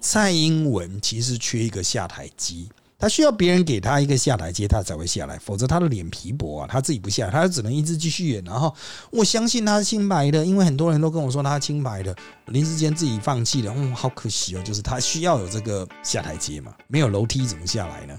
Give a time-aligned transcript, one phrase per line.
[0.00, 8.44] 蔡英文其实缺一个下台机，他需要别人给他一个下台阶，他才会下来，否则他的脸皮薄啊，他自己不下来，他只能一直继续演。
[8.44, 8.72] 然后
[9.10, 12.14] 我相信他是清白的，因为很多人都跟我说他是清白的，
[12.46, 18.14] 林志坚自己放弃了，嗯，好可惜哦，就是他需要有这个下台阶嘛，没有楼梯怎么下来呢？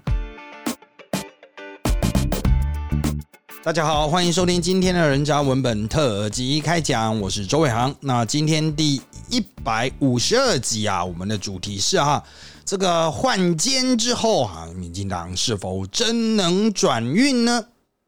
[3.64, 7.94] 大家好，欢迎收听今天的人渣文本特辑开讲，我是周伟航。
[8.00, 12.24] 那今天第一百五十二集啊，我们的主题是哈，
[12.64, 17.66] 这个换监之后啊，民进党是否真能转运呢？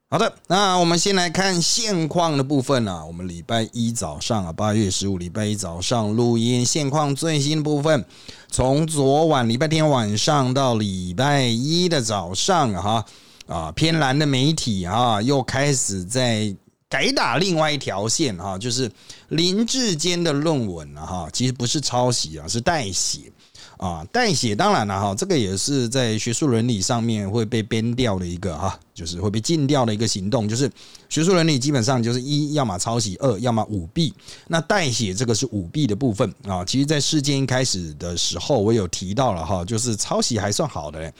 [0.08, 3.04] 好的，那我们先来看现况的部分啊。
[3.04, 8.04] 我们礼拜一早上啊，八月十五礼拜一早上录音现况最新的部分，
[8.50, 13.04] 从昨晚礼拜天晚上到礼拜一的早上哈。
[13.50, 16.54] 啊偏蓝的媒体啊，又开始在
[16.88, 18.90] 改打另外一条线哈，就是
[19.28, 23.32] 林志坚的论文了哈，其实不是抄袭啊，是代写
[23.76, 30.70] 啊，代写当然了哈，这个也是在学术伦理上面会被编掉的一个哈，就是会被禁掉的一个行动，就是
[31.08, 34.14] 学术伦理基本上就是一要么抄袭，二要么舞弊，
[34.46, 41.12] 那代写这个是舞弊的部分啊，其实，在事件一开始的时候，我有提到了哈，就是抄袭还算好的。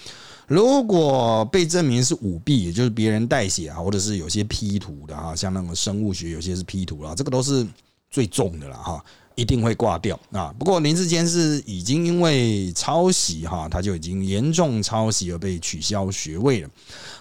[0.50, 7.64] 如果被证明是舞弊，也就是别人代写啊，或者是有些 P 图的哈，像那种生物学有些是 P 图了，这个都是
[8.10, 9.00] 最重的了哈，
[9.36, 10.52] 一定会挂掉啊。
[10.58, 16.68] 不过林志坚是已经因为抄袭哈，他就已经严重抄袭而被取消学位了。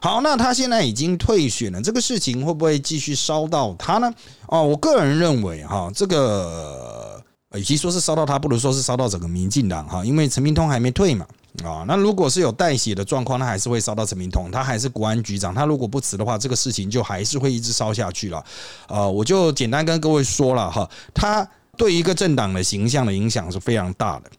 [0.02, 4.12] 好，那他现在已经退选了，这个事情会不会继续烧到他呢？
[4.48, 11.28] 哦，我个人认为哈，这个与其说是烧到他，不如说是烧到整个民进党哈，因为陈明通还没退嘛。
[11.64, 18.44] 啊，那如果是有代写的状况，那还是会烧到陈明通，他还是国安局长，他如果不辞的话，这个事情就还是会一直烧下去了。
[18.88, 24.32] 呃，我就简单跟各位说了哈，他对一个政党的形象的影响是非常大的。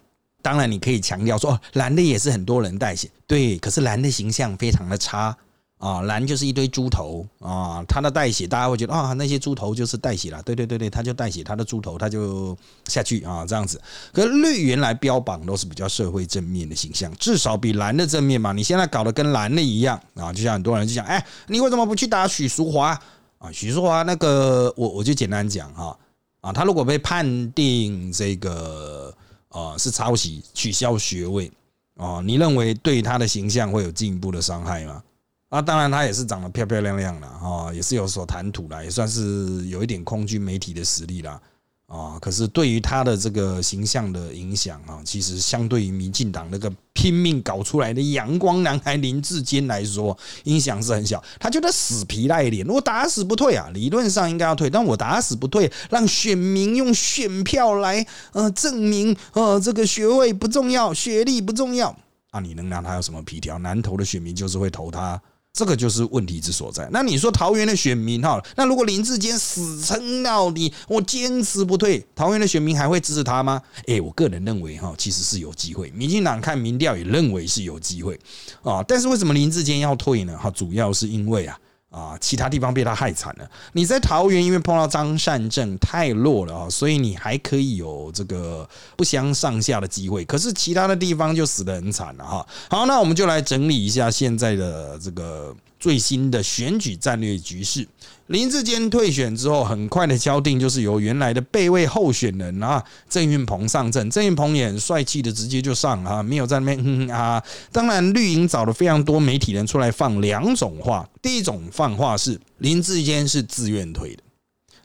[0.43, 5.37] 当然，你可以强调说，蓝的也是很多人代写，对，可是蓝的形象非常的差。
[5.81, 12.55] 啊，蓝就是一堆猪头啊，他的代写大家会觉得啊，那些猪头就是代写了，对对对对，他就代写他的猪头，他就
[12.85, 13.81] 下去啊这样子。
[14.13, 18.53] 可是绿原来标榜都是比较社会正面的形象，至少比蓝的正面嘛。
[18.53, 22.91] 你现在搞得跟蓝的一样啊，就像很多人就讲，哎，你为什么不去打许淑华
[23.39, 23.51] 啊？
[23.51, 25.97] 许淑华那个，我我就简单讲哈
[26.43, 29.11] 啊，他如果被判定这个
[29.49, 31.51] 啊是抄袭，取消学位
[31.97, 35.03] 啊，你认为对他的形象会有进一步的伤害吗？
[35.51, 41.41] 啊，当然，他也是长得漂漂亮亮的哈，也是有所谈吐啦，也算是有一点空军媒体的实力啦
[41.87, 42.17] 啊。
[42.21, 51.21] 可是对于他的这个形象的影响啊，其实相对于民进党那个拼命搞出来的阳光男孩林志坚来说，影响是很小。
[51.41, 61.89] 他觉得死皮赖脸，我打死不退啊，理论上应该要退，但我打死不退，让选民用选票来呃证明呃这个学位不重要，学历不重要
[62.31, 63.59] 啊，你能让他有什么皮条？
[63.59, 65.21] 南投的选民就是会投他。
[65.53, 66.89] 这个就是问题之所在。
[66.93, 73.61] 那你说桃园的选民哈，那如果林志坚死撑到底，我坚持不退，桃园的选民还会支持他吗？
[73.87, 75.91] 诶，我个人认为哈，其实是有机会。
[75.91, 78.19] 民进党看民调也认为是有机会
[78.63, 78.83] 啊。
[78.87, 80.39] 但是为什么林志坚要退呢？
[80.39, 81.59] 哈，主要是因为啊。
[81.91, 83.51] 啊，其他地方被他害惨了。
[83.73, 90.25] 你在桃园，因为碰到张善政太弱了啊，所以你还可以有这个不相上下的机会。
[90.25, 92.47] 可是其他的地方就死得很惨了哈。
[92.69, 95.55] 好，那我们就来整理一下现在的这个。
[95.81, 97.89] 最新的选举战略局势，
[98.31, 104.09] 林志坚退选之后，很快的敲定就是由原来的备位候选人啊郑运鹏上阵。
[104.09, 107.43] 郑运鹏也很帅气的直接就上啊，没有在那边哼哼啊。
[107.73, 111.09] 当然，绿营找了非常多媒体人出来放两种话。
[111.21, 114.23] 第一种放话是林志坚是自愿退的，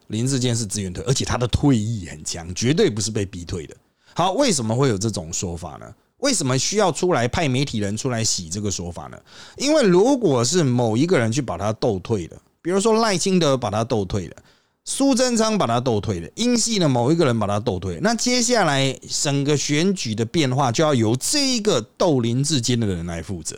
[0.07, 3.77] 林志坚是自愿退，而且他的退役很强，绝对不是被逼退的。
[4.15, 5.85] 好，为什么会有这种说法呢？
[6.17, 9.17] 为什么需要出来派媒体人出来洗这个说法呢？
[9.57, 14.35] 因为如果是某一个人去把他斗退的，比如说赖清德把他斗退了，
[14.85, 23.55] 苏贞昌把他斗退了，英系的某一个人把他斗退，那接下来整个选举的变化就要由这一个斗林志坚的人来负责。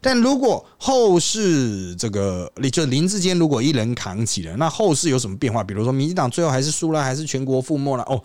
[0.00, 5.62] 但如果后世这个，你就林志坚如果一人扛起了，那后世有什么变化？
[5.62, 8.02] 比如说民进党最后还是输了，还是全国覆没了？
[8.08, 8.20] 哦。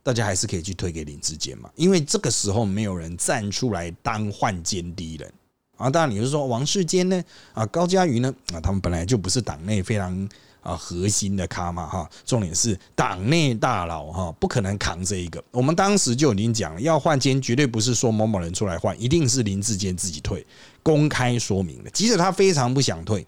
[0.00, 5.30] 大家还是可以去推给林志坚嘛，因为这个时候没有人站出来当换奸敌人
[5.78, 5.88] 啊。
[5.88, 7.24] 当然，你是说王世坚呢？
[7.54, 8.30] 啊，高嘉瑜呢？
[8.52, 10.28] 啊，他们本来就不是党内非常
[10.60, 12.10] 啊核心的咖嘛哈。
[12.26, 15.42] 重点是党内大佬哈，不可能扛这一个。
[15.50, 20.46] 我们当时就已经讲了，要换奸绝对不是说某某人出来换，一定是林志坚自己退，
[20.82, 21.88] 公开说明的。
[21.90, 23.24] 即使他非常不想退，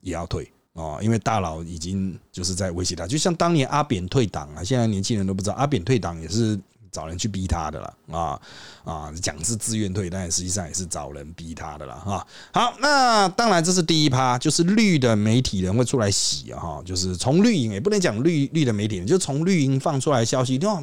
[0.00, 0.50] 也要退。
[0.74, 6.58] 哦，因为大佬已经就是在威胁他，就像当年阿扁退党啊，现在年轻人都不知道阿扁退党也是
[6.92, 8.40] 找人去逼他的了啊
[8.84, 12.26] 啊，讲是自愿退，但实际上也是找人逼他的了哈。
[12.52, 20.82] 好，那当然这是第一趴，就是绿的媒体人会出来洗啊，哈，就是从绿营也不能讲绿绿的媒体人，就从绿营放出来消息，哇，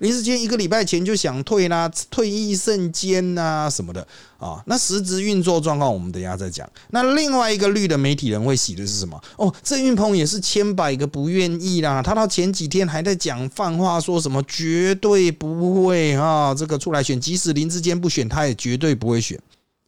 [0.00, 4.06] 林志坚一个礼拜前就想退啦，退役瞬间呐什么的
[4.38, 6.68] 啊，那实质运作状况我们等下再讲。
[6.90, 9.22] 那另外一个绿的媒体人会洗的是什么？
[9.36, 19.38] 哦，郑运鹏也是千百个不愿意啦，他到前几天还在讲放话，说什么绝对不会啊，这个出来选，即使林志坚不选，他也绝对不会选，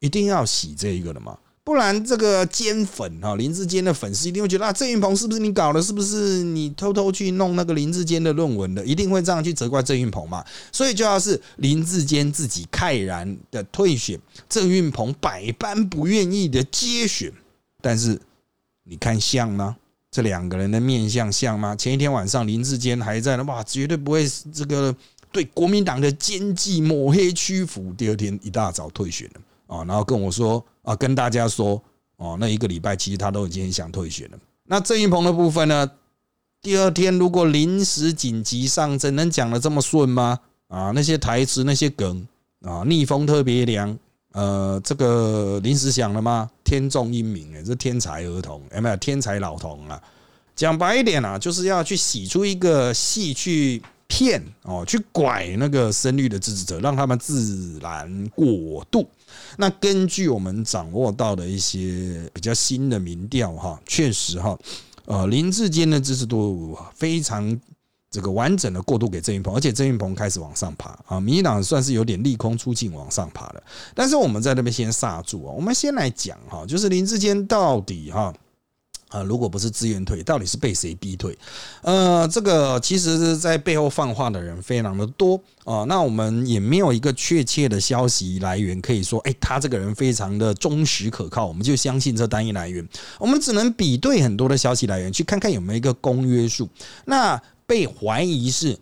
[0.00, 1.36] 一定要洗这一个的嘛。
[1.64, 5.80] 不然，这个奸粉哈林志坚的粉丝一定会觉得啊，郑云鹏是不是你搞的？
[5.80, 8.84] 是不是你偷偷去弄那个林志坚的论文的？
[8.84, 10.44] 一定会这样去责怪郑云鹏嘛？
[10.72, 14.18] 所以就要是林志坚自己慨然的退选，
[14.48, 17.32] 郑云鹏百般不愿意的接选。
[17.80, 18.20] 但是
[18.82, 19.76] 你看像吗？
[20.10, 21.76] 这两个人的面相像吗？
[21.76, 24.92] 前一天晚上林志坚还在呢，哇，绝对不会这个
[25.30, 27.94] 对国民党的奸计抹黑屈服。
[27.96, 29.40] 第二天一大早退选了。
[29.68, 31.82] 啊，然后跟我说啊，跟大家说
[32.17, 34.38] 哦，那一个礼拜其实他都已经很想退选了。
[34.64, 35.90] 那郑云鹏的部分呢？
[36.61, 40.38] 第二天如果临时紧急上阵，能讲的这么顺吗？
[40.69, 42.26] 啊，那些台词那些梗
[42.62, 43.99] 啊，逆风特别凉，
[44.32, 46.49] 呃，这个临时想了吗？
[46.62, 48.96] 天纵英明哎，这天才儿童有没有？
[48.96, 50.00] 天才老童啊？
[50.55, 53.82] 讲白一点啊，就是要去洗出一个戏去。
[54.08, 59.08] 骗哦，去拐那个深绿的支持者，让他们自然过渡。
[59.56, 64.58] 那根据我们掌握到的一些比较新的民调，哈，确实哈，
[65.05, 67.61] 呃，林志坚的支持度非常
[68.11, 73.62] 这个完整的过渡给郑云鹏，而且郑云鹏开始往上爬啊，民进党算是有点利空出尽往上爬了。
[73.94, 78.32] 但是我们在那边先刹住啊，我们先来讲哈，就是林志坚到底哈。
[79.12, 81.38] 啊，如果不是自愿退，到底是被谁逼退？
[81.82, 85.84] 呃，这个其实是在背后放话的人非常的多啊。
[85.84, 92.88] 那我们也没有一个确切的消息来源，可以说，哎，他这个人非常的忠实可靠，我们就相信这单一来源。
[93.18, 96.68] 我们只能比对很多的消息来源，去看看有没有一个公约数。
[97.04, 98.78] 那被怀疑是。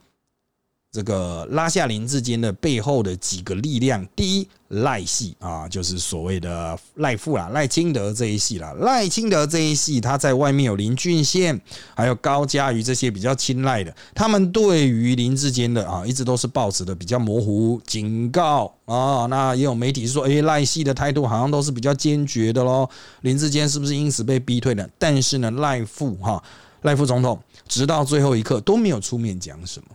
[0.93, 11.61] 这个拉下林志坚的背后的几个力量，第一赖系啊，就是所谓的赖富啦，赖清德这一系啦，赖清德这一系，他在外面有林俊宪，
[11.95, 22.89] 还有高嘉瑜这些比较青睐的，他们对于林志坚的啊，一直都是保持的比较模糊，警告啊，那也有媒体说，哎，赖系的态度好像都是比较坚决的喽，
[23.21, 24.89] 林志坚是不是因此被逼退了？
[24.99, 26.43] 但是呢，赖富哈，
[26.83, 29.87] 赖副总统直到最后一刻都没有出面讲什么。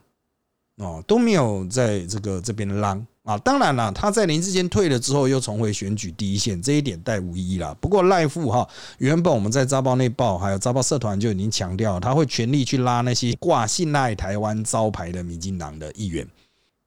[0.77, 3.37] 哦，都没有在这个这边浪啊！
[3.37, 7.73] 当然了，他在林志坚退了之后，又重回选举第一线，这一点带无疑了。
[7.75, 8.67] 不过赖富哈，
[8.97, 16.27] 原本我们在《扎报内报》还有《扎报社团》就已经强调，他会全力去拉那些挂信赖台湾招牌的民进党的议员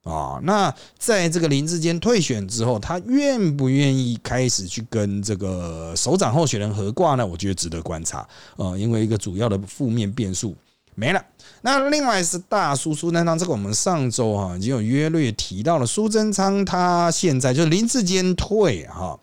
[0.04, 0.38] 啊。
[0.42, 7.26] 那在这个林志坚退选之后，他愿不愿意开始去跟这个首长候选人合挂呢？
[7.26, 8.18] 我觉得值得观察
[8.58, 10.54] 啊，因为一个主要的负面变数。
[10.94, 11.24] 没了。
[11.62, 15.84] 那另外是大叔苏贞昌，这个我们上周哈已经有约略提到了。
[15.84, 19.18] 苏贞昌他现在就是林志坚退哈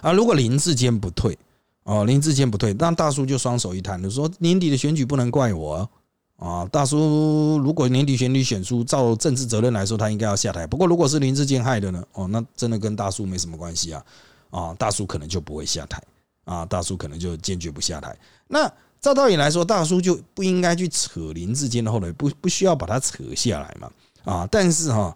[0.00, 1.38] 啊，如果林志坚不退
[1.84, 5.88] 哦，林志坚不退，那大叔就双手一摊，就说年底的选举不能怪我
[6.36, 6.68] 啊。
[6.72, 10.66] 大叔如果年底选举选出，照政治责任来说，他应该要下台。
[10.66, 12.04] 不过如果是林志坚害的呢？
[12.14, 14.04] 哦，那真的跟大叔没什么关系啊
[14.50, 16.02] 啊，大叔可能就不会下台
[16.44, 18.16] 啊，大叔可能就坚决不下台。
[18.48, 18.68] 那。
[19.02, 23.90] 照道理来说，大叔就不应该去扯林志坚的后腿，不不需要把他扯下来嘛？
[24.24, 25.14] 啊，但是哈。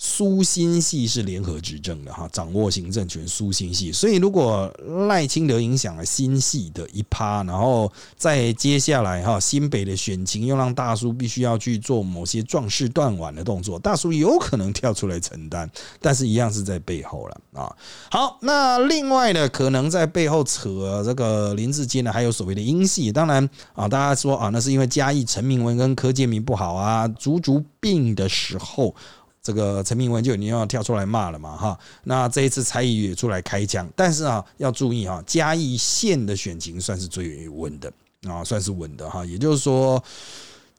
[0.00, 3.26] 苏新系是联合执政的哈，掌握行政权。
[3.26, 4.72] 苏新系，所以如果
[5.08, 15.68] 赖清德影响了新系的一趴，然后在接下来哈新北的选情又让大叔必须要去做某些壮士断腕的动作，大叔有可能跳出来承担，
[16.00, 17.76] 但是一样是在背后了啊。
[18.08, 28.94] 好，那另外呢，可能在背后扯这个林志坚呢，还有所谓的英系，当然啊，大家说啊，那是因为嘉义陈明文跟柯建明不好啊，足足病的时候。
[29.42, 37.92] 这个陈明文就已经要跳出来骂了嘛，哈，那这一次蔡依也出来开枪，但是啊，要注意哈，嘉义县的选情算是最稳的
[38.28, 40.02] 啊，算是稳的哈，也就是说。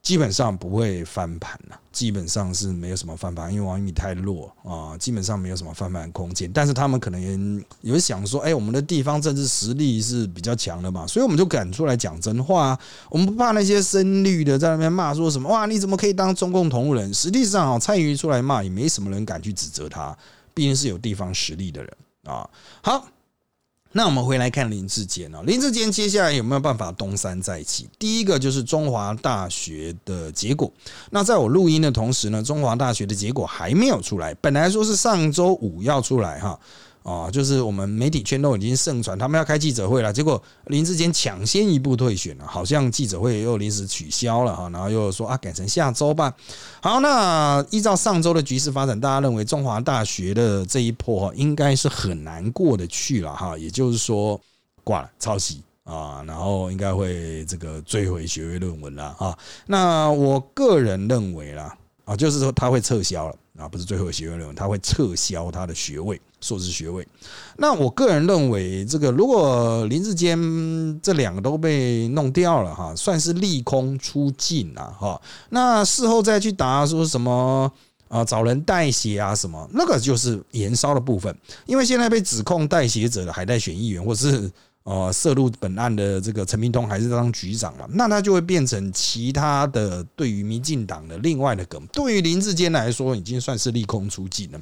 [0.01, 6.49] 基本上不会翻盘了，基本上是没有什么翻盘，因为王一米太弱啊，基本上没有什么翻盘空间。
[6.51, 12.79] 但是他们可能也有想说，哎，我们的地方政治实力是比较强的嘛，所以我们就敢出来讲真话。
[13.09, 17.13] 我们不怕那些深绿的在那边骂说什么，哇，你怎么可以当中共同路人？
[17.13, 20.17] 实际上啊，蔡英出来骂，也没什么人敢去指责他，
[20.53, 22.49] 毕竟是有地方实力的人啊。
[22.81, 23.05] 好。
[23.91, 27.89] 那我们回来看林志坚哦，林志坚接下来有没有办法东山再起？
[27.97, 30.71] 第一个就是中华大学的结果。
[31.09, 36.59] 那在我录音的同时呢，中华大学的结果还没有出来，本来说是上周五要出来哈。
[37.09, 46.31] 啊，就是我们媒体圈都已经盛传他们要开记者会了，结果林志坚抢先一步退选了，好像记者会又临时取消了哈，然后又说啊改成下周吧。
[46.83, 54.39] 好，那依照上周的局势发展，大家认为中华大学的这一波应该是很难过的去了哈，也就是说
[54.83, 59.35] 挂了抄袭啊，然后应该会这个追回学位论文了啊。
[59.65, 61.75] 那我个人认为啦。
[62.05, 67.05] 啊，就是说他会撤销了啊，不是最后学位论文，他会撤销他的学位，硕士学位。
[67.57, 70.39] 那我个人认为，这个如果林志坚
[71.01, 75.21] 这两个都被弄掉了哈，算是利空出尽了哈。
[75.49, 77.71] 那事后再去答说什么
[78.07, 84.49] 啊，找人代写啊什么，那个就是延烧的部分，因为现在被指控代写者的还在选议员或是。
[84.89, 87.85] 呃，涉入本案的这个陈明通还是当局长嘛？
[87.91, 91.79] 那他就会变成其他的对于民进党的另外的梗。
[91.93, 94.59] 对于林志坚来说，已经算是利空出尽了。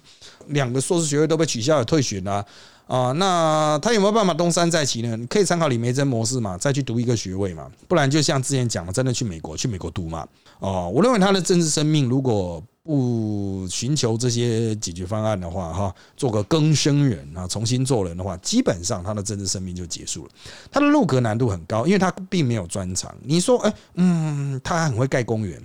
[0.48, 2.46] 两个硕士学位都被取消了，退选了。
[2.88, 5.16] 啊那他有没有办法东山再起呢？
[5.16, 7.70] 你可以参考李梅珍模式嘛，再去读一个学位嘛。
[7.88, 10.28] 不然就像之前讲的，真的去美国，去美国读嘛。
[10.60, 12.64] 哦，我认为他的政治生命如果。
[12.88, 20.32] 不寻求这些解决方案的话，哈，做个更生人啊，重新做人的话，基本上他的政治生命就结束了。
[20.72, 23.14] 他的入阁难度很高，因为他并没有专长。
[23.22, 25.62] 你说，哎，嗯，他很会盖公园，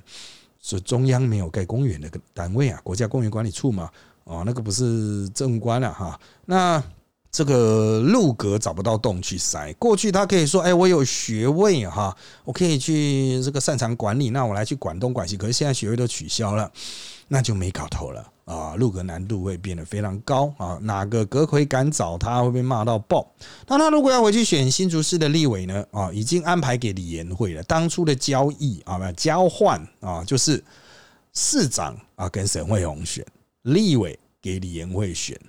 [0.61, 3.89] 是中央没有盖公园的单位啊，国家公园管理处嘛，
[4.25, 6.19] 哦，那个不是政官了哈。
[6.45, 6.83] 那
[7.33, 9.73] 这个入阁找不到洞去塞。
[9.79, 15.37] 过去他可以说，哎，我有学位哈，我可以去这个擅长管理，那我来去管东管西。
[15.37, 16.71] 可是现在学位都取消了。
[17.29, 18.75] 那就没搞头了啊！
[18.77, 20.79] 入阁难度会变得非常高啊！
[20.83, 23.27] 哪个阁魁敢找他，会被骂到爆。
[23.67, 25.83] 那他如果要回去选新竹市的立委呢？
[25.93, 27.63] 啊，已经安排给李延慧了。
[27.63, 30.63] 当初的交易啊，不交换啊，就是
[31.33, 33.25] 市长啊跟沈惠宏选，
[33.63, 35.41] 立委给李延慧选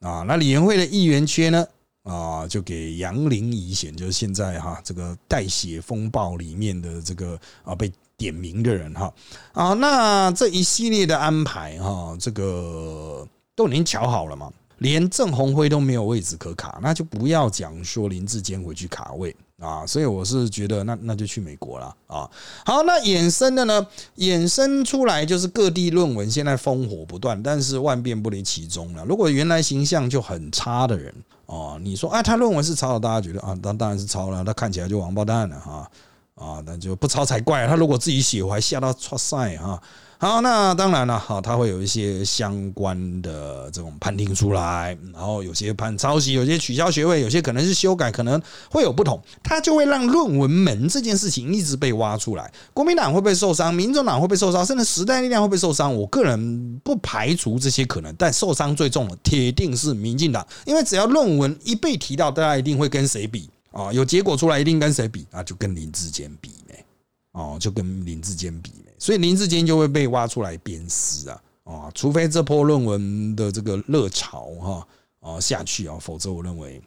[0.00, 0.24] 啊。
[0.26, 1.66] 那李元惠的议员缺呢？
[2.02, 7.92] 啊，就给杨玲仪选，就是现在哈这个代写风暴里面的这个啊被。
[8.18, 9.14] 点名的人哈
[9.52, 13.24] 啊，那这一系列的安排哈，这个
[13.54, 22.30] 都已经瞧好了嘛，连郑鸿辉都没有位置可卡，那就不要讲说林志坚回去卡位啊，所以我是觉得那那就去美国了啊。
[22.64, 23.86] 好，那衍生的呢，
[24.16, 29.04] 衍生出来就是各地论文现在烽火不断，但是万变不离其宗了。
[29.04, 31.12] 如果原来形象就很差的人
[31.46, 35.90] 哦，你说啊，他论文是抄的，大家觉得啊，当当然是抄了，他看起来就王八蛋了哈。
[36.34, 37.66] 啊，那就不抄才怪。
[37.66, 39.82] 他如果自己写，我还吓到出赛哈。
[40.20, 49.22] 好，那当然了，哈，他会有一些相关的这种判定出来，然后有些判抄袭，有些取消学位，有些可能是修改，可能会有不同。
[49.44, 52.52] 他就会让论文门这件事情一直被挖出来。
[52.74, 53.72] 国民党会不会受伤？
[53.72, 54.66] 民众党会不会受伤？
[54.66, 55.94] 甚至时代力量会不会受伤？
[55.94, 63.48] 我个人不排除这些可能，但受伤最重的铁定是民进党，因为只要论文一被提到，大家一定会跟谁比。
[63.70, 65.44] 哦，有结果出来一定跟谁比啊？
[65.44, 66.84] 就跟林志坚比没？
[67.30, 68.72] 哦，就跟林志坚比？
[68.98, 71.40] 所以林志坚就会被挖出来鞭尸啊！
[71.64, 74.88] 啊，除非这波论文的这个热潮哈
[75.20, 76.82] 啊下去啊，否则我认为，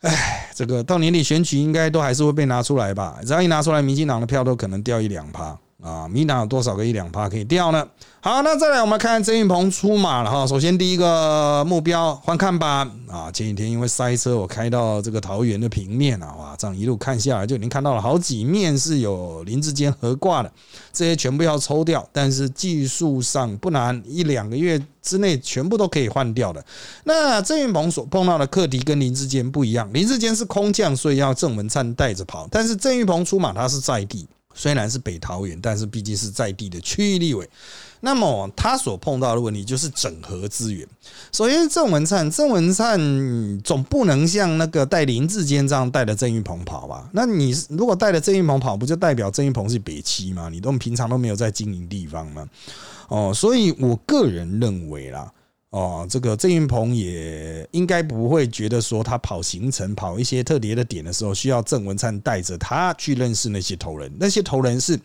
[0.00, 3.20] 哎，这个到年底选举应该都还是会被拿出来吧？
[3.24, 5.58] 只要一拿出来，民进党的票都可能掉一两趴。
[5.82, 7.86] 啊，民党有多少个一两趴可以掉呢？
[8.20, 10.46] 好，那再来我们看郑云鹏出马了哈。
[10.46, 20.52] 首先第一个目标换看板啊，前几天因为塞车，我开到这个桃园的平面啊，哇，这样一路看下来就已经看到了好几面是有林志坚合挂的，
[20.92, 26.64] 这些全部要抽掉，但是技术上不难，一两个月之内全部都可以换掉的。
[27.02, 34.28] 那郑云鹏所碰到的课题跟林志坚不一样，林志坚是空降，所以要郑文灿带着跑，但是郑云鹏出马他是在地。
[34.54, 37.48] 虽然是北桃园，但是毕竟是在地的区域立委，
[38.00, 40.86] 那么他所碰到的问题就是整合资源。
[41.32, 42.98] 首先，郑文灿，郑文灿
[43.62, 47.08] 总不能像那个带林志坚这样带着郑运鹏跑吧？
[47.12, 50.48] 那你如果带着郑运鹏跑，不就代表郑运鹏是北七吗？
[50.48, 52.48] 你都平常都没有在经营地方吗？
[53.08, 55.30] 哦，所以我个人认为啦。
[55.72, 64.12] 哦，这个郑云鹏也应该不会觉得说他跑行程、跑一些特别的点的时候，需要郑文灿带着他去认识那些头人。
[64.20, 65.00] 那些头人是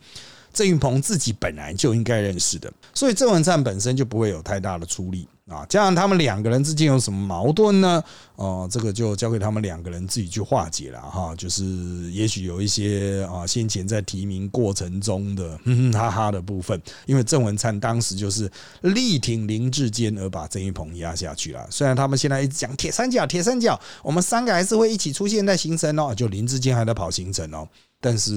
[0.52, 5.66] 郑云鹏自己本来就应该认识的，所以郑文灿本身就不会有太大的出力啊。
[5.70, 8.04] 加上他们两个人之间有什么矛盾呢？
[8.36, 11.34] 哦，这个就交给他们两个人自己去化解了哈。
[11.36, 11.64] 就是
[12.12, 18.50] 也许有一些啊，先前在提名过程中的哼哼哈哈的部分，因为郑文灿当时就是
[18.82, 21.68] 力挺林志坚而把郑云鹏压下去了。
[21.72, 27.68] 虽然他们现在一直讲铁三角，铁三角，我们三个还是会一起出现在行程哦，就林志坚还在跑行程哦。
[28.00, 28.32] 但是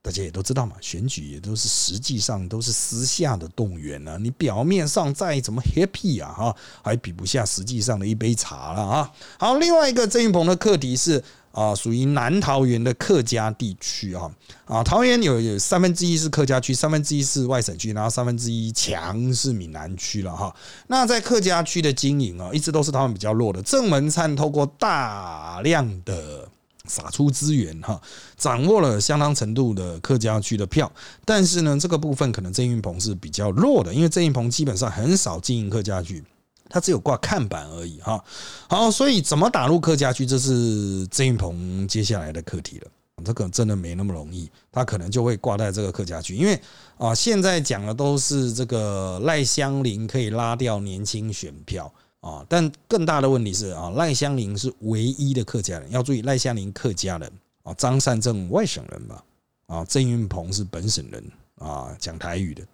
[0.00, 4.16] 大家也都知道嘛，选举也都是实际上都是私下的动员啊。
[4.20, 9.10] 你表面上再怎么 happy 啊，哈，还比不下实际上的一杯茶了啊。
[9.38, 14.30] 好，另外一个郑云鹏的课题是啊，属于南桃园的客家地区啊
[14.66, 20.54] 啊，桃园有有三分之一是客家区，三分之一是外省区，然后三分之一强是闽南区了哈。
[20.86, 23.60] 那在客家区的经营啊，一直都是他们比较弱的。
[23.62, 26.48] 郑文灿透过大量的。
[26.88, 28.00] 撒出资源哈，
[28.36, 30.90] 掌握了相当程度的客家区的票，
[31.24, 36.22] 但是呢，这个部分可能郑运鹏是比较弱的，因为郑运鹏基本上很少经营客家区，
[36.68, 38.22] 他只有挂看板而已哈。
[38.68, 42.86] 好，所以怎么打入客家区，这是郑运鹏接下来的课题了。
[43.24, 46.60] 这个真的没那么容易，他可能就会挂在这个客家区，因为
[46.98, 51.90] 啊，现在讲的都是这个赖香林可以拉掉年轻选票。
[52.24, 57.30] 啊，但更大的问题是啊，赖香林是唯一的客家人，要注意赖香林客家人
[57.62, 59.24] 啊，张善政外省人吧，
[59.66, 61.22] 啊，郑云鹏是本省人
[61.56, 62.66] 啊，讲台语的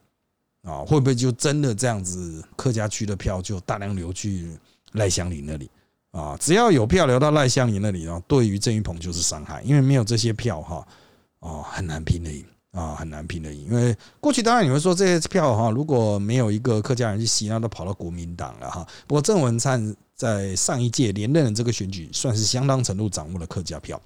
[0.62, 4.56] 啊，会不会就真的这样子，客家区的票就大量流去
[4.92, 5.68] 赖香林那里
[6.12, 6.36] 啊？
[6.40, 10.86] 只要有票流到赖香林那里啊，对于郑云鹏就是伤害，因为没有这些票哈，
[11.40, 12.44] 哦，很难拼的赢。
[12.72, 18.86] 啊，很难拼的赢，因为过去当然你会说这些票哈，如果没有一个客家人去吸，那都跑到国民党了哈。
[19.08, 24.00] 不过郑文灿在上一届连任的这个选举，算是相当程度掌握了客家票。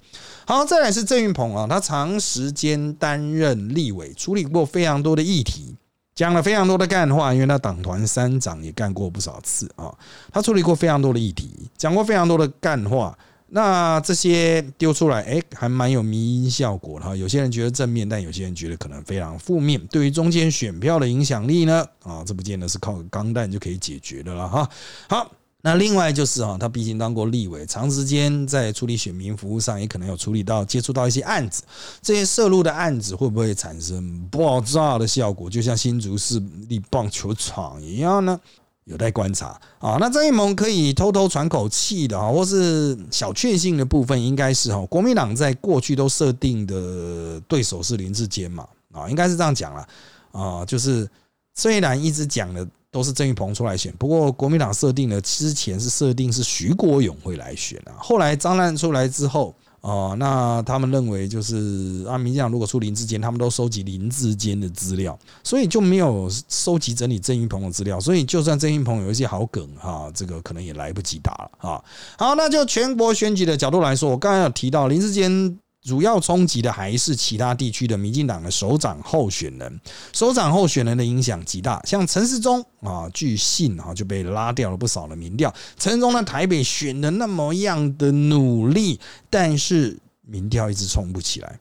[0.47, 5.75] 好，再来是郑运鹏啊，他长时间担任立委，处理过非常多的议题，
[6.15, 9.93] 讲了非常多的干话，因为他党团三长也干过不少次啊，
[10.31, 13.15] 他处理过非常多的议题，讲过非常多的干话。
[13.55, 17.15] 那这些丢出来，哎，还蛮有迷因效果的哈。
[17.15, 19.79] 有些人觉得正面，但有些人觉得可能非常负面。
[19.87, 24.69] 对于中间选票的影响力呢，啊，这不见得是靠钢弹就可以解决的了哈。
[25.07, 25.31] 好，
[25.61, 31.63] 那另外就是哈，他毕竟当过立委，长时间在处理选民服务上，也可能有处理到接触到一些案子。
[32.01, 35.49] 这些涉入的案子会不会产生爆炸的效果？
[35.49, 38.37] 就像新竹市立棒球场一样呢？
[38.85, 39.97] 有待观察啊。
[39.99, 49.87] 那张艺谋可以偷偷喘口气的啊，或是小确幸的部分，应该是哈，国民党在过去都设定的对手是林志坚嘛啊，应该是这样讲了
[50.31, 50.65] 啊。
[50.65, 51.07] 就是
[51.53, 59.53] 虽然一直讲的都是郑玉鹏出来选，不过国民党设定的之前是设定是徐国勇会来选啊，后来张烂出来之后。
[59.85, 71.83] 哦，那他们认为就是啊，民进党如果出林志坚，他们都收集林志坚的资料，所以就没有收集整理郑云鹏的资料，所以就算郑云鹏有一些好梗哈，这个可能也来不及打了啊。
[72.17, 75.59] 好，那就全国选举的角度来说，我刚刚有提到林志坚。
[75.85, 79.79] 主要冲击的还是其他地区的民进党的首长候选人，
[80.11, 81.79] 首长候选人的影响极大。
[81.85, 85.53] 像陈世忠啊，据信啊就被拉掉了不少的民调。
[85.77, 91.59] 陈世忠在台北选的那么样的努力，但是民调一直冲不起来。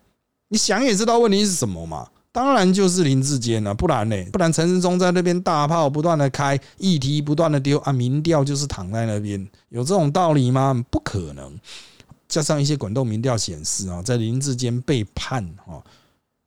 [0.49, 2.09] 你想也知道问题是什么嘛？
[2.33, 4.17] 当然就是林志坚了，不然呢？
[4.33, 10.85] 不然陈世忠在那边大炮不断的开，议题不断的丢啊，民调就是躺在那边，有这种道理吗？
[10.91, 11.57] 不可能。
[12.35, 15.79] 加上一些滚动民调显示啊，在林志坚被判啊，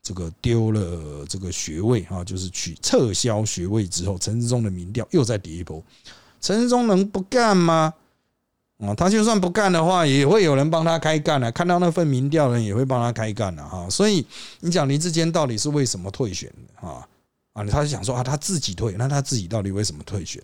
[0.03, 5.81] 这个丢了这个学位啊，就是取撤销学位之后，陈世忠的民调又在跌一波。
[6.41, 7.93] 陈世忠能不干吗？
[8.79, 11.49] 啊，他就算不干的话，也会有人帮他开干啊。
[11.51, 13.89] 看到那份民调，人也会帮他开干了哈。
[13.89, 14.27] 所以
[14.59, 17.07] 你讲林志坚到底是为什么退选啊？
[17.53, 20.43] 啊，他就想说啊，他自己退，那他自己到底为什么退选？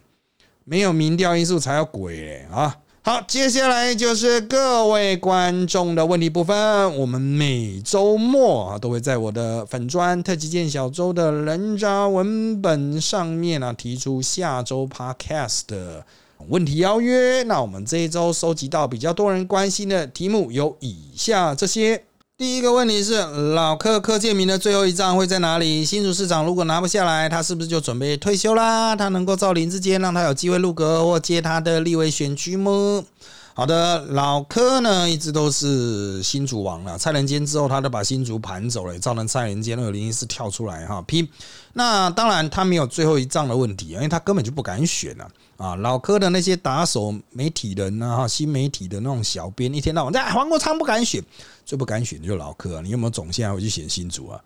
[0.64, 2.74] 没有民调因素才要鬼啊！
[3.06, 6.98] 好，接下来就是各位观众的问题部分。
[6.98, 16.06] 我们每周末啊，都会在我的粉砖特级见小周的人渣文本上面呢，提出下周 podcast 的
[16.48, 17.44] 问题邀约。
[17.44, 22.06] 那我们这一周收集到比较多人关心的题目有以下这些。
[22.44, 23.14] 第一个问题是
[23.54, 25.86] 老柯柯建明的最后一仗会在哪里？
[25.86, 28.94] 新竹市长如果拿不下来，他是不是就准备退休啦？
[28.98, 33.06] 他能够造林之间让他有机会入阁或接他的立委选区吗？
[33.56, 36.98] 好的，老柯呢一直都是新竹王了。
[36.98, 41.30] 蔡仁坚之后，他都把新竹盘走了，造成蔡仁坚二零一四跳出来哈拼。
[41.74, 45.76] 那当然他没有最后一仗的问题，因为他根本就不敢选了啊。
[45.76, 51.24] 老柯的那些打手媒体人啊，哈，新媒体的那种小编，一天到晚在黄国昌不敢选，
[51.64, 52.82] 最不敢选的就老柯。
[52.82, 54.42] 你有没有总线还会去选新竹啊？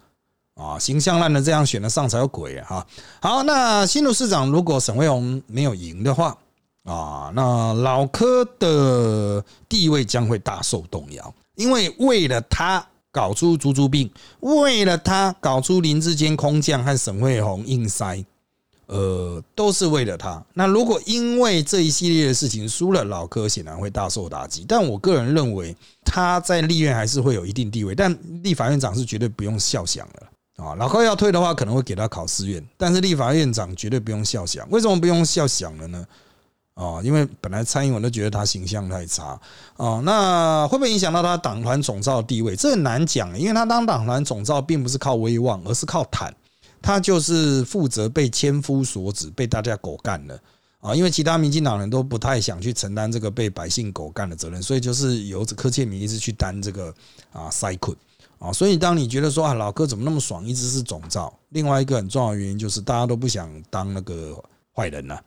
[0.55, 2.67] 啊，形象烂的这样选的上才有鬼啊！
[2.67, 2.87] 哈，
[3.21, 6.37] 好，那新竹市长如果沈惠宏没有赢的话。
[6.87, 18.23] 啊，那老柯的地位将会大受动摇，因为为了他搞出猪猪病，为了他搞出林志坚空降和沈惠红硬塞，
[18.85, 20.41] 呃，都是为了他。
[20.53, 24.63] 那如果因为这一系列的事情输了，老柯显然会大受打击。
[24.65, 30.73] 但我个人认为他在立院还是会有一定地位，但立法院长是绝对不用笑想了啊。
[30.75, 34.65] 老柯要退的话，可能会给他考试院，但是立法院长绝对不用笑想。
[34.69, 36.05] 为什么不用笑想了呢？
[36.77, 39.39] 哦，因为本来蔡英文都觉得他形象太差
[39.77, 42.55] 哦，那会不会影响到他党团总召地位？
[42.55, 46.31] 这很难讲，因为他当党团总召并不是靠威望，而是靠坦，
[46.79, 50.39] 他就是负责被千夫所指，被大家狗干了
[50.79, 50.93] 啊！
[50.93, 56.93] 因为其他民进党人都不太想去承担这个被百姓狗干的责任，所以就是由柯建铭一直去担这个
[57.33, 57.97] 啊塞困
[58.37, 58.53] 啊。
[58.53, 64.37] 所以当你觉得说啊老哥怎么那么爽，一直是总召，另外一个很重要的原因就是大家都不想当那个
[64.75, 65.19] 坏人了。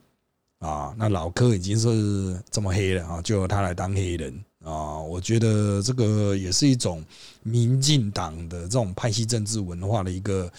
[0.60, 7.02] 啊那老柯已经是这么黑了啊，就由他来当黑人啊，我觉得这个也是一种
[7.42, 10.52] 民进党的这种派系政治文化的一个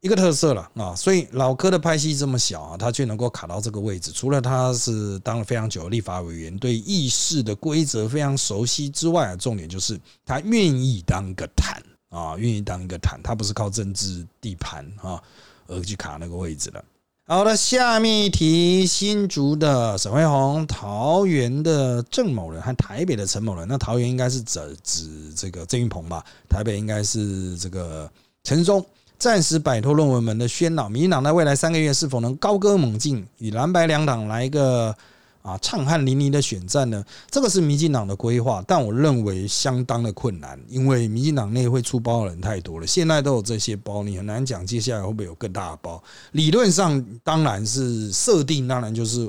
[0.00, 0.94] 一个特色了啊。
[0.94, 15.20] 所以老柯的派系这么小啊，他却能够卡到这个位置，除了他是当了非常久的立法委员，对议事的规则非常熟悉之外，重点就是他愿意当个坦啊，愿意当一个坦，他不是靠政治地盘啊
[15.66, 16.84] 而去卡那个位置的。
[17.34, 23.66] 好的，下面一题：新竹的沈惠宏、桃园的郑某人和台北的陈某人。
[23.66, 26.22] 那桃园应该是指指这个郑云鹏吧？
[26.46, 28.06] 台北应该是这个
[28.44, 28.84] 陈松。
[29.18, 34.94] 暂时摆脱论文门的喧闹，民进党在未来三个月是否能高歌猛进，与蓝白两党来一个？
[35.42, 46.02] 啊，畅汗淋漓的选战呢，这个是民进党的规划，但我认为相当的困难，因为民进党内会出包的人太多了，现在都有这些包，你很难讲接下来会不会有更大的包。
[46.30, 49.28] 理论上当然是设定，当然就是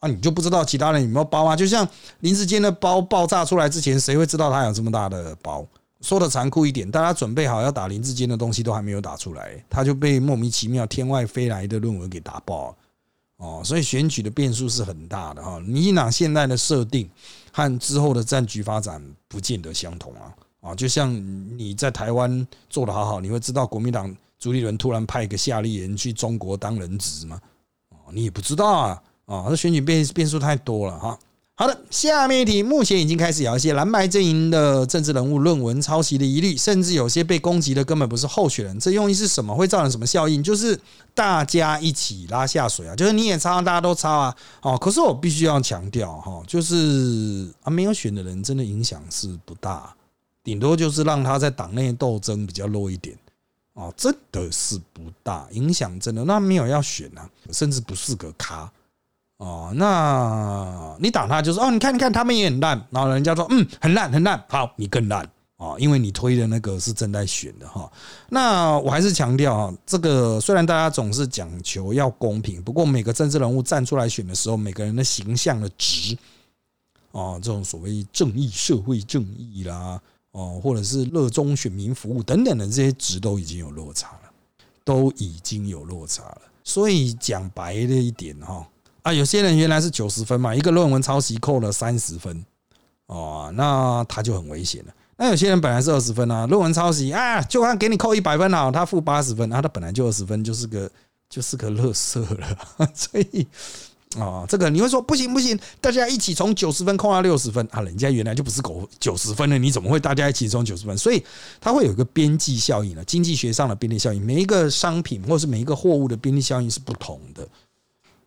[0.00, 1.54] 啊，你就不知道其他人有没有包啊。
[1.54, 1.86] 就像
[2.20, 5.66] 林志坚的包爆炸出来之前，谁会知道他有这么大的包？
[6.00, 12.76] 说的残酷一点，大家准备好要打林志坚的东西都还没有打出来，他就被莫名其妙天外飞来的论文给打爆。
[13.36, 15.58] 哦，所以选举的变数是很大的哈。
[15.60, 17.08] 民进党现在的设定
[17.52, 20.74] 和之后的战局发展不见得相同啊啊！
[20.74, 21.12] 就像
[21.58, 27.40] 你在台湾做的好好，你会知道国民党朱立伦突然派一个夏立言去中国当人质吗？
[27.90, 29.46] 哦，你也不知道啊啊！
[29.50, 31.18] 这选举变变数太多了哈。
[31.56, 38.80] 好的，下面一题，目前已经开始有一些蓝白阵营的政治人物论文抄袭的疑虑，甚至有些被攻击的根本不是候选人。
[38.80, 39.54] 这用意是什么？
[39.54, 40.42] 会造成什么效应？
[40.42, 40.76] 就是
[41.14, 42.96] 大家一起拉下水啊！
[42.96, 44.36] 就是你也抄，大家都抄啊！
[44.62, 49.94] 哦，可是我必须要强调哈，就是啊，没有选的人真的影响是不大，
[50.42, 53.16] 顶多就是让他在党内斗争比较弱一点
[53.74, 58.68] 哦，真的是不大影响，真的那没有要选啊，甚至不是个咖。
[59.38, 67.90] 哦，那你打他就是哦，你看，你看，他们也很烂，然后人家说嗯，很烂，很烂，好，你更烂哦，因为你推的那个是正在选的哈。
[68.28, 76.16] 那我还是强调啊，这个虽然大家总是讲求要公平，不过每个政治人物站出来选的时候，每个人的形象的值
[77.10, 84.30] 哦，这种所谓正义、社会正义啦，哦，或者是热衷选民服务等等的这些值都已经有落差了，
[84.84, 86.42] 都已经有落差了。
[86.62, 88.64] 所以讲白了一点哈。
[89.04, 92.42] 啊，有些人原来是九十分嘛，一个论文抄袭扣了三十分，
[93.04, 94.94] 哦，那他就很危险了。
[95.18, 100.90] 那有些人本来是二十分啊，论文抄袭啊，就算给你扣一百分好，他负八十分，啊，他本来就二十分，就是个
[101.28, 102.88] 就是个乐色了。
[102.96, 103.46] 所以
[104.18, 110.96] 啊，这个你会说不行不行，大家一起从九十分扣到六十分啊，人家原来就不是狗九十分了，你怎么会大家一起从九十分？
[110.96, 111.22] 所以
[111.60, 117.46] 它会有一个边际效应的，经济学上的边际效应，每一个商品或是每一个货物的边际效应是不同的。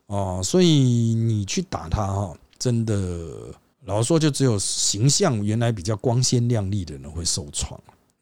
[0.07, 3.53] 哦，所以你去打他哈，真的
[3.85, 7.79] 老实说，就只有形象原来比较光鲜亮丽的人会受创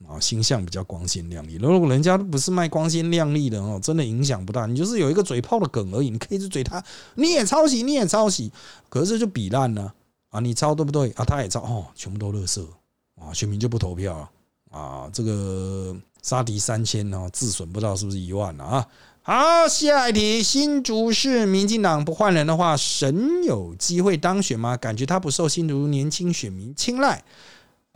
[0.07, 1.55] 啊，形象比较光鲜亮丽。
[1.55, 4.65] 如果人家不是卖光鲜亮丽的哦，真的影响不大。
[4.65, 6.83] 你就是有一个嘴炮的梗而已，你可以去嘴他，
[7.15, 8.51] 你也抄袭，你也抄袭，
[8.89, 9.93] 可是就比烂了
[10.29, 10.39] 啊！
[10.39, 11.23] 你抄对不对啊？
[11.23, 12.67] 他也抄哦，全部都乐色
[13.19, 14.29] 啊，选民就不投票
[14.69, 15.09] 啊。
[15.13, 18.87] 这个杀敌三千哦，自损不知道是不是一万了啊？
[19.27, 24.77] 好，下一题，新竹市民进党不换人的话，神有机会当选吗？
[24.77, 27.23] 感觉他不受新竹年轻选民青睐。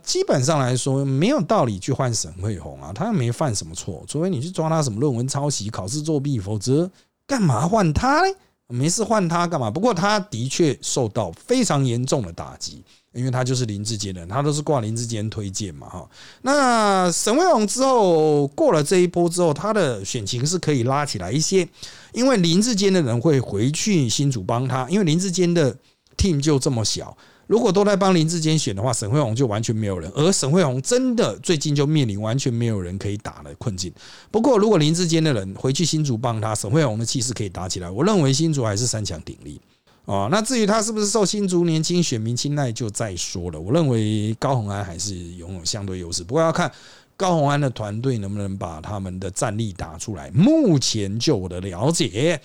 [0.02, 6.90] 基本上来说，没有道理去换沈惠宏啊，他又没犯什么错，除非你去抓他什么论文抄袭、考试作弊，否则
[7.28, 8.34] 干嘛换他呢？
[8.70, 9.70] 没事换他干嘛？
[9.70, 12.82] 不过他的确受到非常严重的打击。
[13.12, 16.08] 因为他就是林志坚的，他都是挂林志坚推荐嘛，哈。
[16.42, 21.68] 那沈威宏之后过了这一波之后，他的选情是可以拉起来一些，
[22.12, 25.76] 因为林志坚的人会回去新主帮他，因为林志坚的
[26.16, 27.16] team 就这么小，
[27.50, 33.92] 如果都在帮林志坚选的话，沈卫宏就完全没有人，而沈卫宏真的最近就面临完全没有人可以打的困境。
[34.30, 39.60] 不过，如果林志坚的人回去新竹帮他，沈卫宏的气势可以打起来，我认为新竹还是三强鼎立。
[40.04, 43.58] 哦，那至于他是不是受新竹年轻选民青睐，就再说了。
[43.58, 46.70] 我认为高鸿安还是拥有相对优势，不过要看
[47.16, 50.30] 高鸿安的团队能不能把他们的战力打出来。
[50.30, 52.40] 目前就我的了解，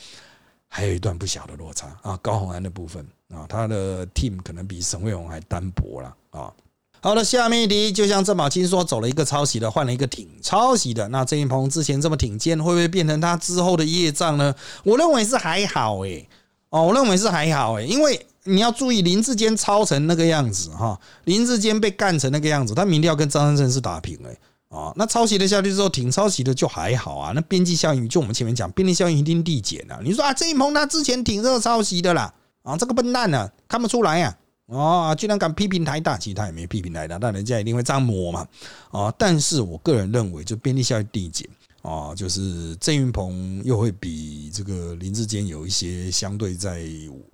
[0.75, 2.19] 还有一段不小的落差啊。
[2.21, 6.51] 高鸿安的部分啊，他的 team 可能比沈卫红还单薄了啊。
[6.99, 11.07] 好了，下面一题，就像郑宝清说，走了一个抄袭的，换了一个挺抄袭的。
[11.07, 14.53] 那郑云鹏之前这么挺肩，会不会变成他之后的业障呢？
[14.83, 16.27] 我认为是还好诶。
[16.71, 24.29] 哦，我认为是还好诶，因为你要注意林志坚抄成那个样子哈，林志坚被干成那个样子，他民调跟张三正是打平了
[24.69, 24.93] 啊。
[24.95, 27.31] 那抄袭的下去之后，挺抄袭的就还好啊。
[27.33, 29.99] 那边际效应就我们前面讲，边际效应一定递减啊。
[30.03, 38.47] 你说啊，郑云鹏他之前挺热抄袭的啦，啊，这个笨蛋呢看不出来呀，哦，居然敢批评台大，其实他也没批评台大，但人家一定会这样抹嘛，
[38.91, 39.13] 啊。
[39.17, 41.47] 但是我个人认为，就边际效应递减。
[41.81, 46.83] 啊，就是郑云鹏又会比这个林志坚有一些相对在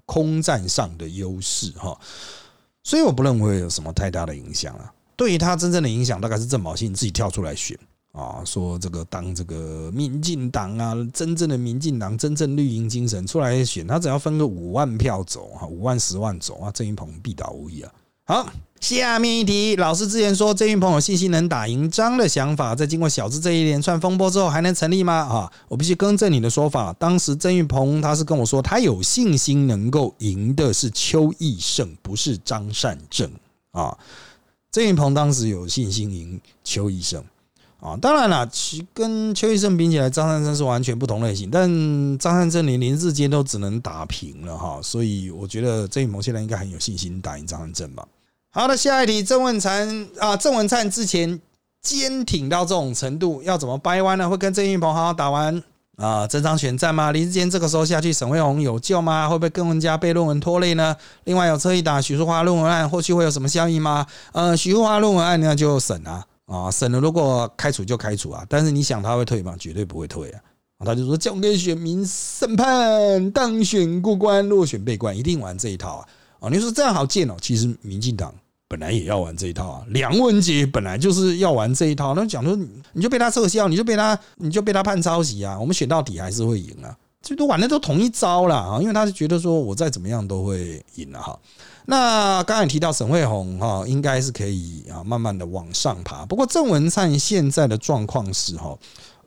[0.05, 1.97] 空战上的优势哈，
[2.83, 4.91] 所以我不认为有什么太大的影响啊。
[5.15, 7.77] 对于他真正的影响，大概是郑宝信自己跳出来选
[8.11, 17.91] 啊，说这个当这个民进党啊，真正的民进党，真正绿营精神出来选，他只要分个五万票走啊，五万十万走啊，郑云鹏必倒无疑啊。
[18.23, 25.13] 好，下面一题，老师之前说郑云鹏有信心能打赢张的想法，在经过小智这一连串风波之后，还能成立吗？
[25.13, 26.93] 啊，我必须更正你的说法。
[26.93, 33.29] 当时郑云鹏他是跟我说，他有信心能够赢的是邱义胜，不是张善政
[33.71, 33.97] 啊。
[34.71, 37.23] 郑云鹏当时有信心赢邱医生
[37.79, 37.97] 啊。
[38.01, 41.51] 当然了，其跟邱医生比起来，张善政是完全不同类型。
[41.51, 41.69] 但
[42.17, 48.07] 张善政连林志坚都只能打平了哈，所以我觉得郑云鹏现在应该很有信心打赢张三正吧。
[48.53, 51.39] 好的，下一题，郑文灿啊，郑文灿之前
[51.81, 54.29] 坚挺到这种程度，要怎么掰弯呢？
[54.29, 55.61] 会跟郑云鹏好好打完
[56.01, 57.11] 啊，这场选战吗？
[57.11, 59.29] 林志坚这个时候下去，沈惠红有救吗？
[59.29, 60.95] 会不会更加被论文拖累呢？
[61.25, 64.07] 另外有车一打，许淑华论文案后续会有什么效应吗？
[64.31, 69.55] 呃，许淑华论文案那就审啊，啊，审了如果开除就开除啊，但是你想他会退吗？
[69.59, 70.41] 绝对不会退啊，
[70.83, 76.07] 他就说交给选民审判，当选过关，落选被关，一定玩这一套啊。
[76.39, 77.35] 啊，你说这样好贱哦？
[77.39, 78.33] 其实民进党
[78.71, 82.15] 本来也要玩这一套啊，梁文杰本来就是要玩这一套。
[82.15, 82.57] 那讲说
[82.93, 91.37] 你就被他撤销，你就被他你就被他判抄袭啊，我们选到底还是会赢啊，最多玩的都同一招了啊，因为他是觉得说我再怎么样都会赢了哈。
[91.85, 96.25] 那刚才提到沈惠宏哈，应该是可以啊，慢慢的往上爬。
[96.25, 98.77] 不过郑文灿现在的状况是哈。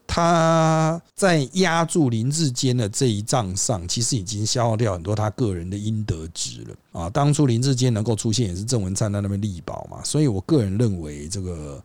[0.07, 7.11] 他在压住林志坚的这一仗上，其实已经消耗掉很多他个人的应得值了啊！
[7.11, 11.83] 当初林志坚能够出现，也是郑文灿在那边力保嘛，所以我个人认为，这个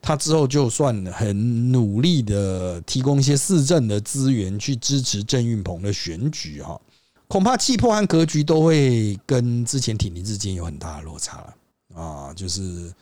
[0.00, 6.80] 他之后就算很努力的提供一些市政的资源去支持郑运鹏的选举哈，
[7.26, 12.32] 恐怕气魄和格局都会跟之前挺林志坚有很大的落差了啊！
[12.34, 12.92] 就是。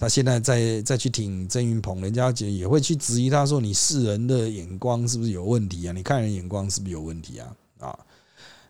[0.00, 5.92] 他现在再再去挺郑云鹏，人家也也会去质疑他说：“你世人的眼光是不是有问题啊？
[5.92, 7.46] 你看人眼光是不是有问题啊？”
[7.80, 7.98] 啊，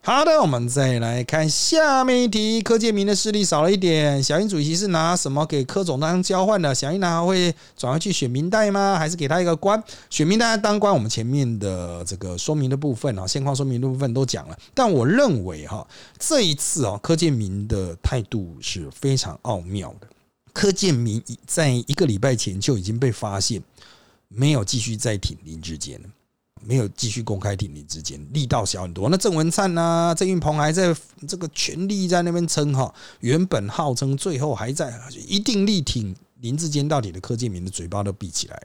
[0.03, 2.61] 好的，我们再来看下面一题。
[2.61, 6.75] 柯建明的势力少了一点，小英主席是拿什么给柯总当交换的？
[6.75, 8.97] 小英拿会转回去选民代吗？
[8.99, 9.81] 还是给他一个官？
[10.11, 10.93] 选民代当官？
[10.93, 14.59] 我们前面的这个说明的部分啊，现况说明的部分都讲了。
[14.75, 15.87] 但我认为哈，
[16.19, 20.09] 这一次啊，柯建明的态度是非常奥妙的。
[20.53, 23.63] 柯建明在一个礼拜前就已经被发现
[24.29, 26.01] 没有继续再挺林志坚，
[26.63, 29.09] 没有继续公开挺林志坚，力道小很多。
[29.09, 30.95] 那郑文灿啊，郑运鹏还在
[31.27, 34.93] 这个全力在那边撑哈，原本号称最后还在
[35.27, 38.63] 一定力挺林志坚到底的柯建明的嘴巴都闭起来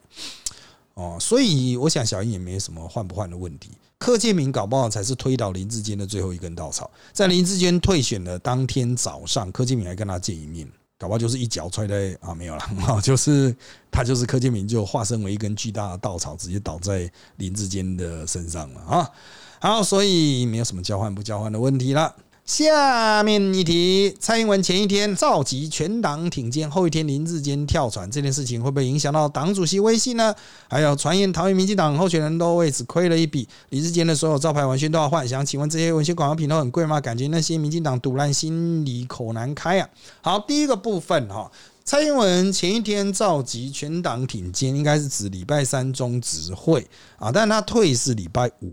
[0.93, 3.71] 哦，所以我想小英也没什么换不换的问题。
[3.97, 6.91] 柯建明搞不好才是推倒林志坚的最后一根稻草。
[7.13, 10.69] 在林志坚退选的当天早上，柯建明还跟他见一面。
[10.97, 12.63] 搞不好就是一脚踹在啊，没有了，
[13.03, 13.55] 就是
[13.91, 19.11] 他就是柯建明就化身为一根巨大的稻草，直接倒在林志坚的身上了啊。
[19.59, 22.15] 好，所以没有什么交换不交换的问题了。
[22.45, 30.31] 下面一题，蔡英文前一天召集全党挺肩，后一天林志坚跳船，这件事情会不会影响到党主席威信呢？
[30.69, 37.01] 还有传言桃园民进党候选人都为此亏了一笔，林志坚的所有招牌文宣都要换，想请问这些文宣广告品都很贵吗？
[37.01, 39.89] 感觉那些民进党赌烂心里口难开啊！
[40.21, 41.51] 好，第一个部分哈，
[41.83, 48.71] 蔡英文前一天召集全党挺肩，应该是指礼拜三中执会啊，但他退是礼拜五。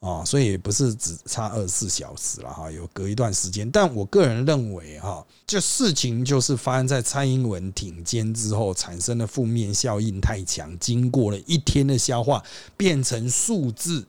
[0.00, 3.68] 啊，所以不是只差二十四小时了哈，有隔一段时间。
[3.68, 12.40] 但我个人认为哈，这事情就是发生在蔡英文挺肩之后产生的负面效应太强，经过了一天的消化，
[12.76, 14.06] 变成数字，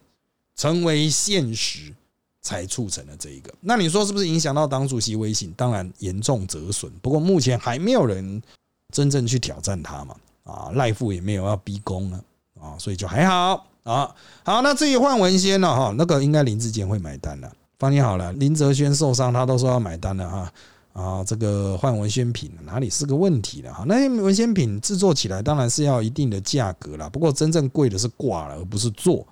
[0.56, 1.92] 成为现实，
[2.44, 3.52] 才促成了这一个。
[3.60, 5.52] 那你说是不是影响到党主席威信？
[5.58, 6.92] 当然严重折损。
[7.02, 8.40] 不过目前还没有人
[8.94, 12.24] 真正去挑战他嘛，啊，赖富也没有要逼宫啊，
[12.62, 13.66] 啊，所以就还好。
[13.90, 18.32] 啊，好，那至于换文先了哈，那个应该林志坚会买单的，放心好了。
[18.34, 20.54] 林泽轩受伤，他都说要买单了哈。
[20.94, 23.86] 啊，这个换文宣品哪里是个问题了哈？
[23.88, 29.26] 那些文宣品制作起来当然是要一定的价格了，不过真正贵的是挂了，而不是做。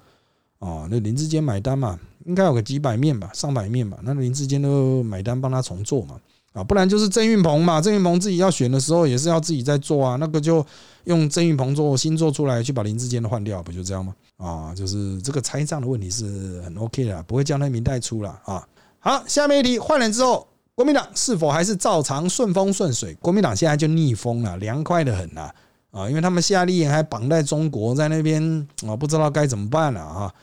[0.58, 4.00] 哦，那林志坚买单嘛，应该有个几百面吧，上百面吧。
[4.02, 6.16] 那林志坚都买单帮他重做嘛。
[6.58, 10.66] 啊，不然就是郑运鹏嘛，郑运鹏自己要选的时候也是要自己在做啊，那个就
[11.04, 14.16] 用郑运鹏做新做出来，去把林志坚的换掉，不就这样吗？
[14.38, 18.68] 啊，就是这个拆账的问题是很 OK 的，不会将那名带出了啊。
[18.98, 23.14] 好，下面一题，换人之后，国民党是否还是照常顺风顺水？
[23.22, 25.52] 国民党现在就逆风了，凉快的很呐
[25.92, 30.34] 啊，因为他们夏立言还绑在中国，在那边啊，不知道该怎么办了啊，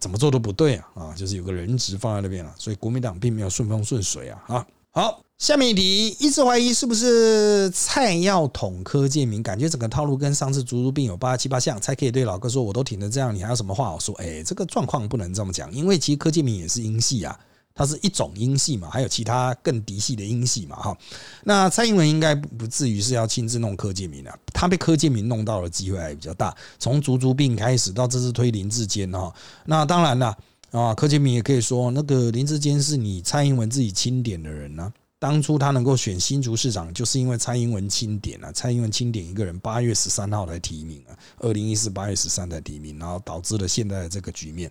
[0.00, 4.66] 怎么做都不对啊啊，就是有个人质放在那边了，所以国民党并没有顺风顺水啊啊。
[4.92, 5.20] 好。
[5.38, 14.14] 下面一题，一直怀疑是不是蔡要捅柯建明，感觉整个套路跟上次猪猪病有八七八像，才可以对老哥说我都挺成这样，你还有什么话好说？
[14.14, 17.38] 哎，这个状况不能这么讲，因为其实柯建明也是英系啊，
[17.74, 20.96] 他是一种英系嘛，还有其他更嫡系的英系嘛，哈。
[21.44, 26.56] 那蔡英文应该不至于是要亲自弄柯建明的，他被柯建明弄到的机会还比较大。
[26.78, 29.30] 从猪猪病开始到这次推林志坚哈，
[29.66, 30.34] 那当然了
[30.70, 34.90] 啊，柯建明也可以说那个林志坚是你蔡英文自己钦点的人呢。
[35.26, 44.70] 当初他能够选新竹市长，就是因为蔡英文钦点啊，蔡英文钦点一个人，八月十三号来提名啊，二零一四八月十三才提名，然后导致了现在的这个局面，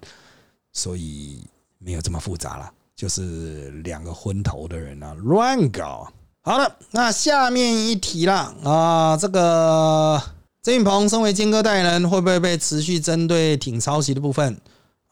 [0.72, 1.41] 所以
[1.78, 6.10] 没有这么复杂了，就是两个昏头的人啊乱搞。
[6.41, 10.22] 好了，那下面一题了啊，这个
[10.63, 14.58] 郑云鹏身为金哥代言人，会不会被持续针对挺抄袭的部分？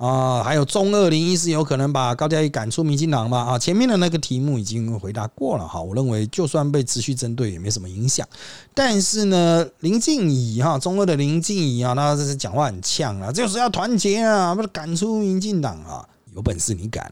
[0.03, 3.37] 啊，还有中二零一四有可能把高嘉瑜赶出民进党吧？
[3.39, 5.81] 啊，前面的那个题目已经回答过了哈。
[5.81, 8.27] 我认为就算被持续针对也没什么影响。
[8.73, 17.05] 但是呢，林静怡哈，中二的林静怡啊，那这是讲话很呛啊，就是要团结啊，不是赶出民进党啊，有本事你敢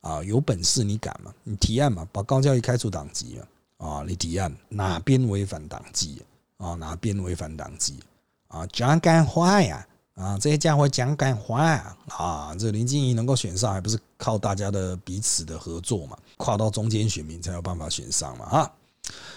[0.00, 0.14] 啊？
[0.18, 1.32] 啊，有本事你敢吗？
[1.42, 3.36] 你提案嘛，把高嘉瑜开除党籍
[3.80, 3.84] 啊？
[3.84, 6.22] 啊，你提案哪边违反党纪
[6.58, 6.74] 啊？
[6.74, 7.96] 哪边违反党纪
[8.46, 8.64] 啊？
[8.72, 9.84] 讲干话呀？
[10.18, 11.62] 啊，这些家伙讲敢话
[12.08, 12.52] 啊！
[12.58, 16.18] 这林静怡能够选上，还不是靠大家的彼此的合作嘛？
[16.36, 18.44] 跨到中间选民才有办法选上嘛？
[18.46, 18.72] 啊，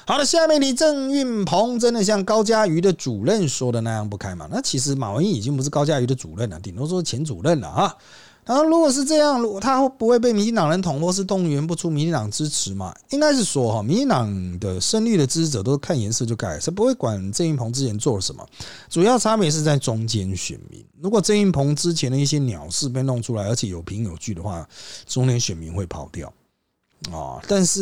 [0.07, 4.47] 好了，下面你郑运鹏真的像高嘉瑜的主任说的那样不开嘛？
[4.51, 7.95] 那其实马文义已经不是高嘉瑜的主任了，顶多说前主任了啊。
[8.43, 12.93] 然后，如果是这样，如果他不会被民进党人捅，或是动员不出民进党支持嘛？
[13.11, 18.45] 应该是说，哈，民进党的胜率的支持者都看颜色就改，是不会管郑云鹏之前做了什么。
[18.89, 20.83] 主要差别是在中间选民。
[20.99, 24.67] 如果郑云鹏之前的一些鸟事被弄出来，而且有凭有据的话，
[25.05, 26.33] 中间选民会跑掉
[27.11, 27.39] 啊。
[27.47, 27.81] 但是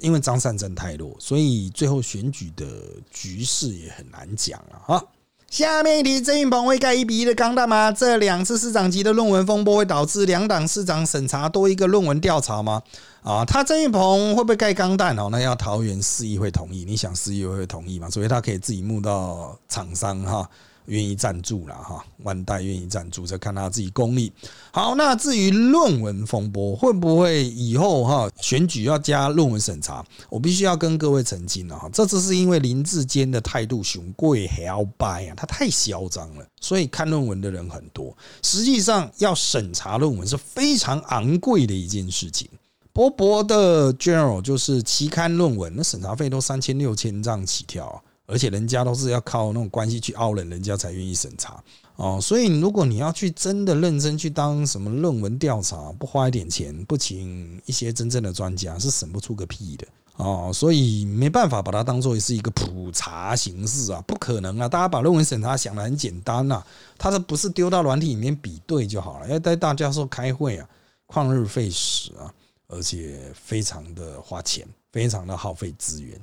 [0.00, 2.66] 因为张善政太弱，所以最后选举的
[3.10, 5.04] 局势也很难讲了啊。
[5.52, 7.92] 下面一题：郑运鹏会盖一比一的钢弹吗？
[7.92, 12.82] 这两次市长级的论文风波会导致两党市长审查多一个论文调查吗？
[13.22, 15.28] 啊，他郑运鹏会不会盖钢弹哦？
[15.30, 18.08] 那要桃园市议会同意，你想市议会同意吗？
[18.08, 20.48] 所以他可以自己募到厂商哈。
[20.86, 24.32] 愿意赞助了哈，万代愿意赞助，再看他自己功力。
[24.72, 30.04] 好，那至于论文风波会不会以后哈选举要加论文审查？
[30.28, 38.16] 我必须要跟各位澄清了哈，这次是因为林志坚的态度雄贵摇摆啊，他太嚣张了，所以看论文的人很多。
[38.42, 42.48] 实际上要审查论文是非常昂贵的一件事情。
[42.92, 48.02] 博博的 journal 就是期刊论文，那审查费都三千六千这样起跳。
[48.32, 51.62] 而且人家都是要靠那种关系去凹人，人家才愿意审查
[51.96, 52.18] 哦。
[52.20, 60.50] 所以如果你要去真的认真去当什么论文调查，不花一点钱，不请一些真正的专家，是审不出个屁的哦。
[60.54, 64.66] 所以没办法把它当做是一个普查形式啊，不可能啊！
[64.66, 66.62] 大家把论文审查想的很简单呐，
[66.96, 70.66] 他这不是丢到软体里面比对就好了，要带大家说开会啊，
[71.06, 72.32] 旷日费时啊。
[72.68, 76.18] 而且非常的花钱，非常的耗费资源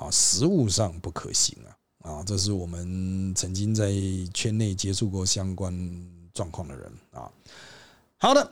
[0.00, 2.22] 啊，实物上不可行啊啊！
[2.26, 3.92] 这是我们曾经在
[4.32, 5.72] 圈内接触过相关
[6.32, 7.28] 状况的人啊。
[8.18, 8.50] 好的。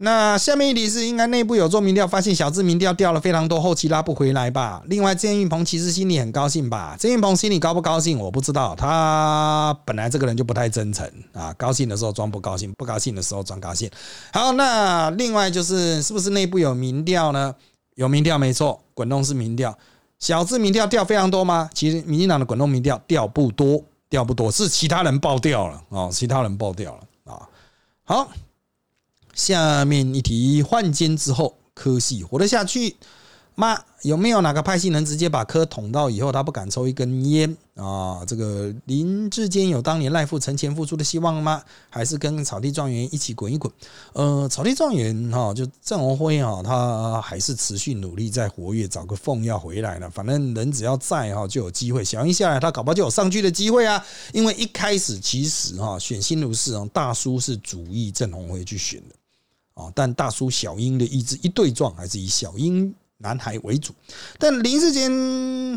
[0.00, 4.80] 那下面一题是应该内部有做民调，发现小智民调掉了非常多，后期拉不回来吧？
[4.86, 6.96] 另外，郑运鹏其实心里很高兴吧？
[6.96, 8.16] 郑运鹏心里高不高兴？
[8.16, 13.90] 我不知道，他本来这个人就不太真诚啊，高兴的时候装不高兴，不高兴的时候装高兴。
[14.32, 17.52] 好，那另外就是是不是内部有民调呢？
[17.96, 19.76] 有民调没错，滚动式民调，
[20.18, 21.70] 小智民调掉非常多吗？
[21.74, 27.48] 其实民进党的滚动民调掉不多，掉不多，是其他人爆掉了哦，其他人爆掉了啊。
[28.04, 28.30] 好。
[29.34, 32.96] 下面一题，换监之后，科系活得下去
[33.58, 33.76] 吗？
[34.02, 38.24] 有没有哪个派系能直接把科捅到以后，他不敢抽一根烟啊？
[38.24, 41.60] 这个林志坚有当年赖父陈前付出的希望吗？
[41.90, 43.72] 还是跟草地状元一起滚一滚？
[44.12, 50.08] 呃，草地状元哈，就郑鸿辉哈，他还是持续努力在活跃，找个缝要回来了。
[50.08, 52.04] 反正人只要在哈，就有机会。
[52.04, 54.00] 小英下来，他搞不好就有上去的机会啊。
[54.32, 59.82] 因为一开始其实哈，选新如是啊，大叔是主意郑鸿辉去选的。
[59.82, 63.94] 啊，但大叔小英的意志一对撞，还是以小英男孩为主。
[64.38, 65.10] 但林世坚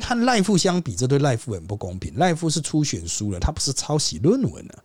[0.02, 2.14] 和赖富相比，这对赖富很不公平。
[2.16, 4.80] 赖富是初选输了，他不是抄袭论文啊。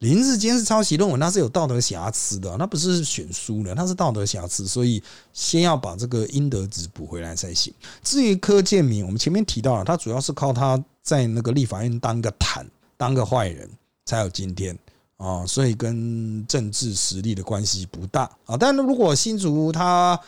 [0.00, 5.02] 林世坚是抄袭论文，他是有道德瑕疵的，那不是选输了，他是道德瑕疵，所以
[5.32, 7.72] 先要把这个应得值补回来才行。
[8.02, 12.66] 至于柯建明，我们前面提到了，他主要是靠他在那个立法院当个坦，
[12.98, 13.68] 当个坏人，
[14.04, 14.78] 才有今天。
[15.16, 18.54] 啊，所以跟政治实力的关系不大啊。
[18.54, 20.20] 但如果新竹他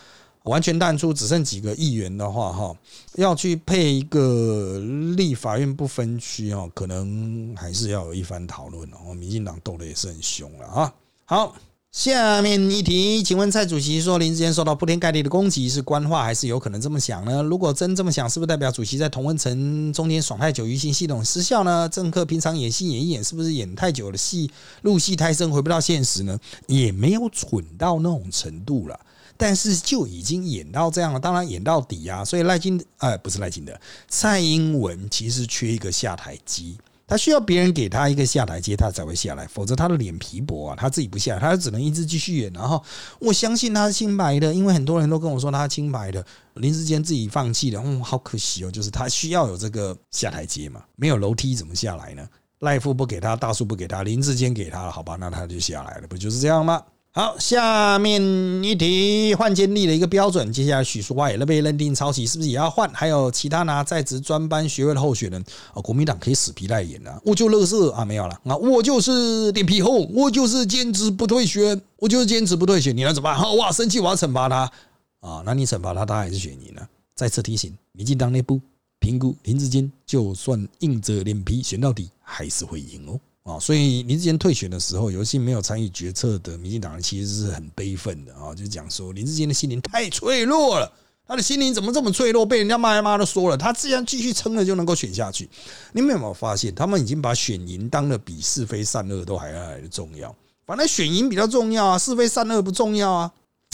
[0.45, 2.77] 完全淡出，只剩几个议员的话，哈，
[3.15, 4.79] 要去配一个
[5.17, 9.15] 立法院不分区哦，可能还是要有一番讨论哦。
[9.15, 10.95] 民进党斗得也是很凶了啊。
[11.25, 11.57] 好。
[11.91, 17.43] 下面一题，请问蔡主席说林志坚受到铺天盖地的攻击是官话还是有可能这么想呢？
[17.43, 21.89] 如果真这么想，是不是代表主席在同温层中间爽太久，舆情系统失效呢？
[21.89, 24.51] 政客平常演戏演一演，是不是演太久的戏
[24.83, 26.39] 入戏太深，回不到现实呢？
[26.67, 29.01] 也没有蠢到那种程度了，
[29.39, 32.25] 但是就已经演到这样了，当然演到底啊！
[32.25, 36.77] 所以赖金哎，不是赖金的，蔡英文其实缺一个下台机。
[37.07, 42.53] 他需要别人给他一个下台阶，他才会下来，否则他的脸皮薄啊，他自己不下来，他只能一直继续演。
[42.53, 42.85] 然后
[43.19, 46.23] 我相信他是清白的，因为很多人都跟我说他清白的。
[46.55, 52.29] 林志坚自己放弃了，嗯，好可惜哦，就是他需要有这个下台阶嘛，没有楼梯怎么下来呢？
[52.59, 56.83] 赖夫不给他，大树不给他，林志坚给他了，好吧，那他就下来了，不就是这样吗？
[57.19, 58.23] 好，下面
[58.63, 62.89] 一题换监立的一个标准，接下来许淑华也被认定抄袭，是不是也要换？
[62.95, 65.45] 还有其他拿在职专班学位的候选人
[65.75, 73.37] 啊，国民党可以死皮赖脸啊，我就乐色啊，没有了啊，我就是脸皮厚，我就是坚持不退学，我就是坚持不退学，你能怎么办？
[73.37, 74.71] 好哇，生气我要惩罚他
[75.19, 76.81] 啊，那你惩罚他，他还是选你呢？
[77.17, 78.61] 再次提醒，民进党内部
[79.01, 83.19] 评估林志坚，就算硬着脸皮选到底，还是会赢哦。
[83.49, 90.93] 啊，所以林志坚退选的时候，有些没有参与决策的民进党人其实是很悲愤的啊，就讲说林志坚的心灵太脆弱了，
[91.27, 92.45] 他的心灵怎么这么脆弱？
[92.45, 95.49] 被人家骂来骂都说了，他既然继续撑了就能够选下去。
[95.93, 100.35] 你们有没有发现，他们已经把选赢当了比是非善恶都还要来的重要？
[100.67, 103.33] 反正选赢比较重要啊，是非善恶不重要啊！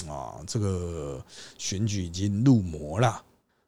[0.08, 1.20] 啊，这个
[1.58, 3.20] 选举已经入魔了。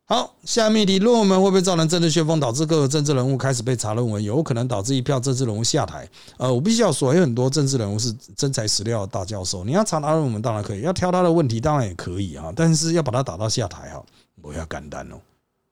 [0.09, 6.09] 好，下面一题论文会不会造成政治旋风，导致各个政治人物开始被查论文，有可能导致一票政治人物下台。
[6.37, 14.01] 呃，我必须要说，有很多政治人物是真材实料的大教授，你要查他论文当然可以，要挑他的问题当然也可以啊，但是要把他打到下台哈，
[14.41, 15.17] 不要干单哦。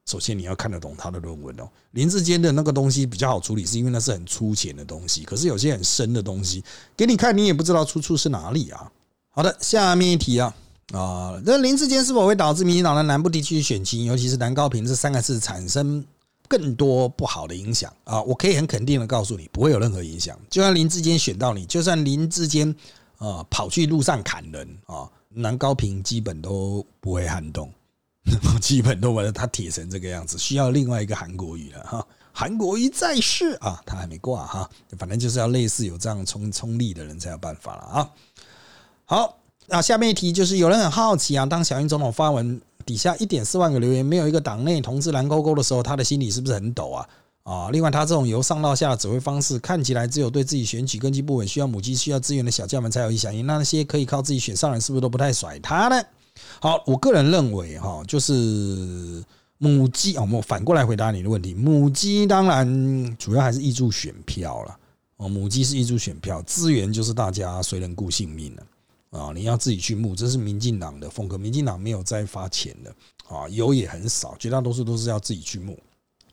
[0.05, 1.69] 首先你要看得懂他的论文哦。
[1.93, 6.65] 林志坚的那个东西比较好处理，是因为那是很粗浅的东西，可是有些很深的东西
[6.97, 8.91] 给你看，你也不知道出处是哪里啊。
[9.31, 10.53] 好的，下面一题啊。
[10.93, 16.05] 啊，那林志坚是否会导致民进党的南部地区选情，尤其是南高平这三个字产生
[16.47, 18.21] 更多不好的影响啊？
[18.23, 20.39] 我可以很肯定的告诉你，不会有任何影响。
[20.51, 22.73] 就算林志坚选到你，就算林志坚
[23.17, 27.73] 啊跑去路上砍人啊，南高平基本都不会撼动，
[28.61, 30.37] 基本都把他铁成这个样子。
[30.37, 38.11] 需要另外一个韩国瑜了哈，韩国瑜在世啊，他还没挂哈，反正就是要类似有这样冲冲力的人才有办法了啊。
[39.07, 39.39] 好。
[39.67, 47.09] 那下面一题就是有人很好奇啊，当小英总统发文底下一点四万个留言，没有一个党内同志蓝勾勾的时候，他的心里是不是很抖啊？
[47.45, 56.03] 啊，另外他这种由上到下的指挥方式，看起来只有对自己选举根基不稳、需要母鸡、需要资源的小将们才有影响力，那那些可以靠自己选上人，是不是都不太甩他呢？
[56.61, 59.23] 好，我个人认为哈，就是
[59.59, 64.77] 母鸡啊，我反过来回答你的问题，母鸡当然主要还是挹注选票了
[65.17, 68.63] 哦，母鸡是挹注选票，资源就是大家谁能顾性命呢？
[69.15, 71.39] 啊你要自己去募，这是民进党的风格。
[71.39, 72.95] 民进党没有再发钱的
[73.29, 75.79] 啊，有也很少，绝大多数都是要自己去募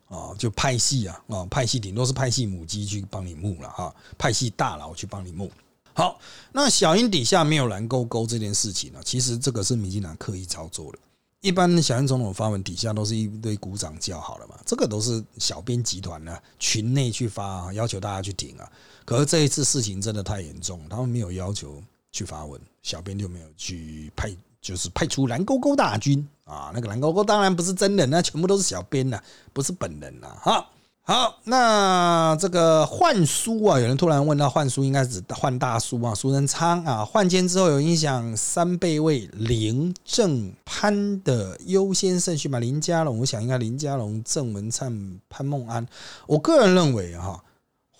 [0.07, 5.51] 啊，就派系啊啊，派系顶多是派系母鸡去帮你募了哈，派系大佬去帮你募。
[5.93, 6.19] 好，
[6.51, 10.97] 那小英底下没有蓝勾勾这件事情呢，其实这个是民进党刻意操作的。
[11.41, 18.71] 一般小英总统发文底下都是一堆鼓掌叫好了嘛，这个都是小编集团呢群内去发，要求大家去顶啊。
[19.05, 21.81] 可是这一次事情真的太严重，他们没有要求
[22.11, 24.31] 去发文，小编就没有去派，
[24.61, 26.71] 就是派出蓝勾勾大军啊。
[26.73, 29.19] 那个蓝勾勾当然不是真人，那全部都是小编呐，
[29.53, 30.67] 不是本人呐，哈。
[31.03, 42.59] 好，那这个换书啊，有人突然问到换书，应该指换大叔啊，苏贞昌啊，换监之后有影响三倍位林郑潘的优先顺序吗？
[42.59, 45.85] 林家龙，我想应该林家龙、郑文灿、潘孟安。
[46.27, 47.43] 我个人认为哈，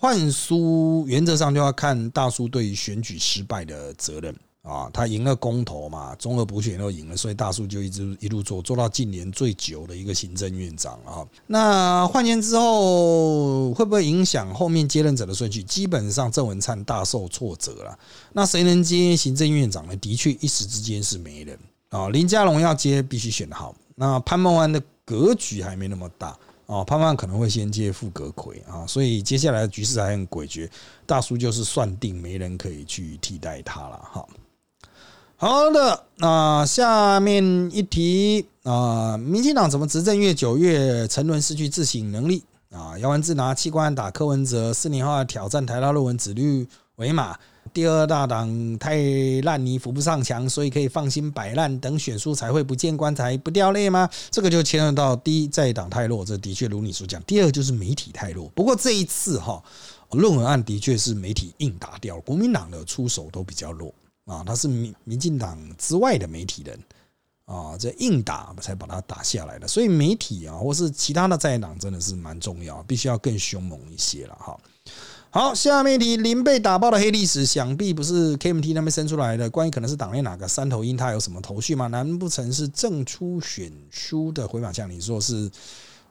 [0.02, 4.34] 换书原则上就要看大叔对于选举失败的责任。
[4.62, 11.22] 啊，他赢了公投嘛，中俄补选都赢了，所以大叔就一直一路做，做到近年最久的一个行政院长啊。
[11.46, 15.62] 那换监之后会不会影响后面接任者的顺序？
[15.62, 17.96] 基本上郑文灿大受挫折了。
[18.32, 19.94] 那谁能接行政院长呢？
[19.96, 21.56] 的确一时之间是没人
[21.90, 22.08] 啊。
[22.08, 23.72] 林佳龙要接，必须选得好。
[23.94, 26.36] 那潘孟安的格局还没那么大
[26.66, 30.68] 哦，潘孟可能会先接傅格魁啊，所以接下来的局势还很诡谲。
[31.04, 34.26] 大叔就是算定没人可以去替代他了哈。
[35.36, 42.96] 好的，那下面一题啊，民进党怎么执政越久越沉沦，失去自省能力啊？
[43.00, 47.36] 姚文智拿器官打柯文哲，四年后挑战台大论文指律为马，
[47.72, 48.96] 第二大党太
[49.42, 54.08] 烂泥扶不上墙，所以可以放心摆烂，等选书才会不见棺材不掉泪吗？
[54.30, 58.48] 这个就牵涉到第一在党太弱，这的确如你所讲；第二就是媒体太弱。
[58.54, 59.62] 不过这一次哈，
[60.10, 63.94] 论文案的确是媒体硬打掉，国民党的出手都比较弱。
[64.24, 66.78] 啊，他是民民进党之外的媒体人
[67.44, 69.66] 啊，这硬打才把他打下来的。
[69.66, 74.58] 所以媒体啊，或是其他的在党，真的是蛮重要，必须要更凶猛一些了哈。
[75.34, 79.48] 好，下面题零被打爆的黑历史，想必不是 KMT 那边生出来的。
[79.48, 81.86] 关于可能是党内哪个三头鹰，他有什么头绪吗？
[81.86, 84.90] 难不成是正出选书的回马枪？
[84.90, 85.50] 你说是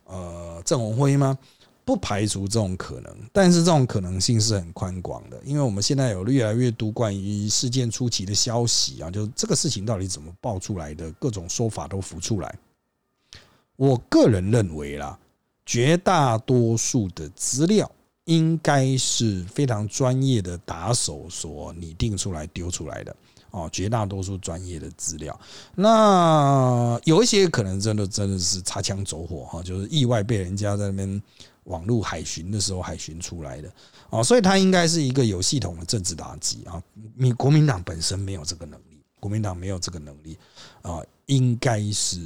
[0.06, 1.38] 呃郑鸿辉吗？
[1.86, 12.58] 不排除这种可能，但是这种可能性是很宽广的，因为我们现在有越来越多关于事件初期的消息啊，就这个事情到底怎么爆出来的，各种说法都浮出来。
[13.76, 15.20] 我个人认为啦，
[15.64, 17.88] 绝大多数的资料
[18.26, 23.16] 应该是非常专业的打手所拟定出来丢出来的
[23.52, 25.38] 哦，绝大多数专业的资料，
[25.76, 31.22] 那有一些可能真的真的是擦枪走火哈，就是意外被人家在那边。
[31.66, 33.72] 网络海巡的时候海巡出来的
[34.10, 36.82] 哦，所以它应该是一个有系统的政治打击啊。
[37.16, 40.36] 你国民党本身没有这个能力，国民党没有这个能力
[40.82, 42.20] 啊，应该是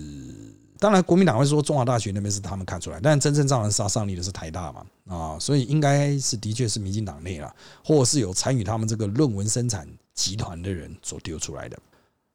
[0.79, 7.53] 当然国民党会说中华大学那边是他们看出来，但真正造成杀上力的是台大嘛啊，所以应该是的确是民进党内了，
[7.83, 11.77] 或是有参与他们这个论文生产集团的人所丢出来的。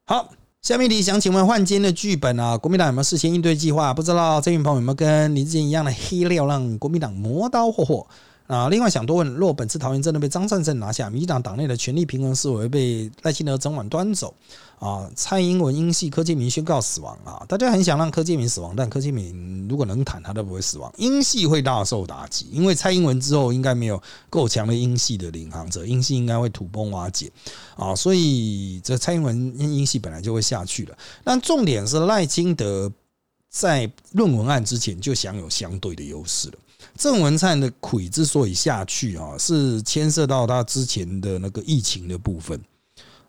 [0.05, 0.29] 好。
[0.61, 3.91] 下面一题想请问换监的剧本啊，国民党有没有事先应对计划？
[3.91, 8.05] 不知道郑云鹏有没有跟林志坚一样的黑料，让国民党磨刀霍霍？
[8.51, 14.33] 啊，另外想多问，若本次桃园真的被张善政拿下，民进党党内的权力平衡是否被赖清德整晚端走？
[14.77, 17.45] 啊，蔡英文英系柯建明宣告死亡啊！
[17.47, 20.91] 大家很想让柯建明死亡，但柯建明如果能谈，他都不会死亡。
[20.97, 27.31] 英系会大受打击，因为蔡英文之后应该没有够强的英系的领航者，英系应该会土崩瓦解
[27.77, 27.95] 啊！
[27.95, 30.97] 所以这蔡英文英系本来就会下去了。
[31.23, 32.91] 但重点是赖清德
[33.49, 36.55] 在论文案之前就享有相对的优势了。
[37.01, 42.61] 郑文灿的魁之所以下去啊，是牵涉到他之前的那个疫情的部分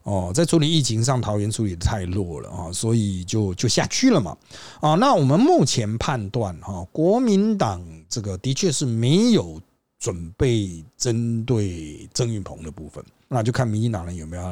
[0.03, 4.37] 哦，在处理疫情上，桃园处理的太弱了啊，所以就就下去了嘛
[4.83, 4.95] 啊。
[4.97, 9.59] 那我们目前判断哈，国民党这个的确是没有
[9.99, 14.43] 准备针对郑运鹏的部分，那就看民进党人有没有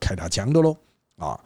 [0.00, 0.74] 开打枪的喽
[1.18, 1.38] 啊。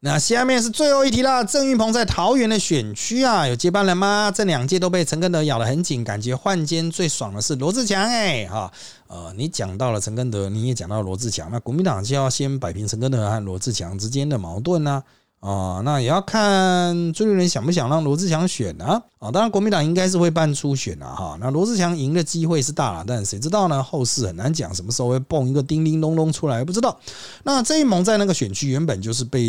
[0.00, 1.44] 那下面是最后一题了。
[1.44, 4.32] 郑运鹏在桃园的选区啊，有接班人吗？
[4.32, 8.72] 这两届都被陈根德咬得很紧，感觉换监最爽的是罗志强哎哈。
[9.08, 15.02] 呃，你讲到了陈根德，你也讲到罗志强，那国民党就要先摆平陈根德和罗志强之间的矛盾呢。
[15.40, 19.00] 啊那也要看朱立伦想不想让罗志祥选啊？
[19.20, 21.38] 啊，当然国民党应该是会办初选啊，哈。
[21.40, 23.80] 那罗志祥赢的机会是大了，但谁知道呢？
[23.80, 26.98] 后事很难讲，什么时候会蹦一个叮叮咚咚出来，不知道。
[27.44, 29.40] 那这一盟在那个选区原本就是被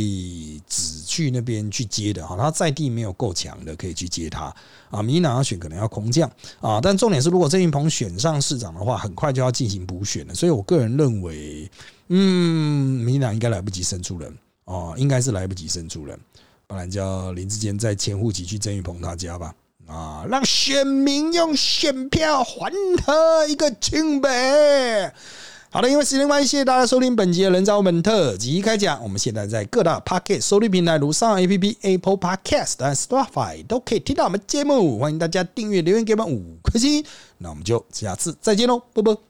[0.67, 4.53] 指去那边去接的哈，他在地没有够强的可以去接他
[4.91, 5.01] 啊。
[5.01, 6.29] 民进党要选可能要空降
[6.61, 11.69] 啊，但重点是如果郑云鹏选上市长的话，很快就要进行补选了，所以我个人认为，
[12.09, 14.31] 嗯，民进党应该来不及生出人。
[14.69, 16.19] 哦，应该是来不及生出人，
[16.67, 19.51] 不然叫林志坚再迁户籍去曾玉鹏他家吧。
[19.87, 25.11] 啊，让选民用选票还他一个清白。
[25.71, 29.01] 好的，因为时间关系，谢谢大家收听本集的人造本特辑开讲。
[29.01, 34.99] 我们现在在各大 Podcast 收听平台，如上 A P P、Apple Podcast 和 Spotify 都可以听到我们节目。
[34.99, 37.03] 欢迎大家订阅、留言给我们五颗星。
[37.39, 39.28] 那我们就下次再见喽，啵啵。